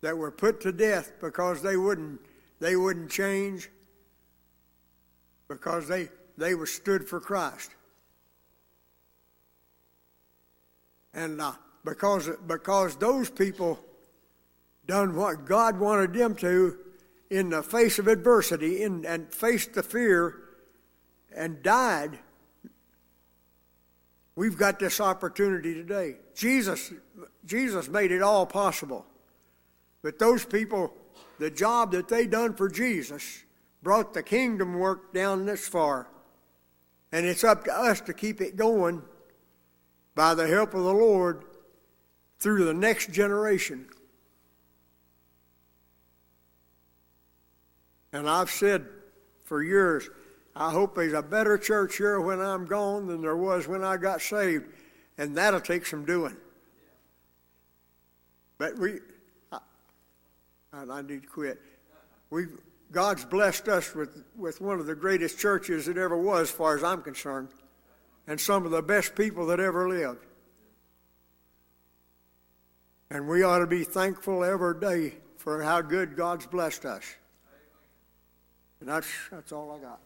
that 0.00 0.16
were 0.16 0.30
put 0.30 0.60
to 0.60 0.72
death 0.72 1.12
because 1.20 1.60
they 1.60 1.76
wouldn't 1.76 2.20
they 2.60 2.76
wouldn't 2.76 3.10
change 3.10 3.68
because 5.48 5.88
they 5.88 6.08
they 6.38 6.54
were 6.54 6.66
stood 6.66 7.08
for 7.08 7.20
Christ. 7.20 7.72
And 11.12 11.40
uh, 11.40 11.52
because 11.84 12.30
because 12.46 12.96
those 12.96 13.28
people 13.28 13.80
done 14.86 15.16
what 15.16 15.46
God 15.46 15.80
wanted 15.80 16.14
them 16.14 16.36
to 16.36 16.78
in 17.28 17.48
the 17.48 17.62
face 17.62 17.98
of 17.98 18.06
adversity 18.06 18.82
in, 18.84 19.04
and 19.04 19.34
faced 19.34 19.74
the 19.74 19.82
fear 19.82 20.36
and 21.34 21.60
died 21.60 22.20
We've 24.36 24.56
got 24.56 24.78
this 24.78 25.00
opportunity 25.00 25.72
today. 25.72 26.16
Jesus, 26.34 26.92
Jesus 27.46 27.88
made 27.88 28.12
it 28.12 28.22
all 28.22 28.44
possible. 28.44 29.06
But 30.02 30.18
those 30.18 30.44
people, 30.44 30.92
the 31.38 31.50
job 31.50 31.92
that 31.92 32.08
they 32.08 32.26
done 32.26 32.54
for 32.54 32.68
Jesus 32.68 33.44
brought 33.82 34.12
the 34.12 34.22
kingdom 34.22 34.74
work 34.78 35.14
down 35.14 35.46
this 35.46 35.66
far. 35.66 36.08
And 37.12 37.24
it's 37.24 37.44
up 37.44 37.64
to 37.64 37.72
us 37.72 38.02
to 38.02 38.12
keep 38.12 38.42
it 38.42 38.56
going 38.56 39.02
by 40.14 40.34
the 40.34 40.46
help 40.46 40.74
of 40.74 40.84
the 40.84 40.92
Lord 40.92 41.44
through 42.38 42.66
the 42.66 42.74
next 42.74 43.10
generation. 43.10 43.86
And 48.12 48.28
I've 48.28 48.50
said 48.50 48.86
for 49.44 49.62
years, 49.62 50.08
I 50.56 50.70
hope 50.70 50.94
there's 50.94 51.12
a 51.12 51.22
better 51.22 51.58
church 51.58 51.98
here 51.98 52.18
when 52.18 52.40
I'm 52.40 52.64
gone 52.64 53.06
than 53.06 53.20
there 53.20 53.36
was 53.36 53.68
when 53.68 53.84
I 53.84 53.98
got 53.98 54.22
saved. 54.22 54.64
And 55.18 55.36
that'll 55.36 55.60
take 55.60 55.84
some 55.84 56.04
doing. 56.04 56.36
But 58.58 58.78
we, 58.78 59.00
I, 59.52 59.58
I 60.72 61.02
need 61.02 61.22
to 61.22 61.28
quit. 61.28 61.60
we 62.30 62.46
God's 62.90 63.24
blessed 63.24 63.68
us 63.68 63.94
with, 63.94 64.24
with 64.36 64.60
one 64.60 64.78
of 64.78 64.86
the 64.86 64.94
greatest 64.94 65.38
churches 65.38 65.86
that 65.86 65.98
ever 65.98 66.16
was, 66.16 66.42
as 66.42 66.50
far 66.50 66.76
as 66.76 66.84
I'm 66.84 67.02
concerned, 67.02 67.48
and 68.26 68.40
some 68.40 68.64
of 68.64 68.70
the 68.70 68.82
best 68.82 69.14
people 69.14 69.46
that 69.46 69.60
ever 69.60 69.88
lived. 69.88 70.24
And 73.10 73.28
we 73.28 73.42
ought 73.42 73.58
to 73.58 73.66
be 73.66 73.84
thankful 73.84 74.44
every 74.44 74.78
day 74.80 75.16
for 75.36 75.62
how 75.62 75.80
good 75.80 76.16
God's 76.16 76.46
blessed 76.46 76.84
us. 76.84 77.04
And 78.80 78.88
that's, 78.88 79.08
that's 79.30 79.52
all 79.52 79.72
I 79.72 79.82
got. 79.82 80.00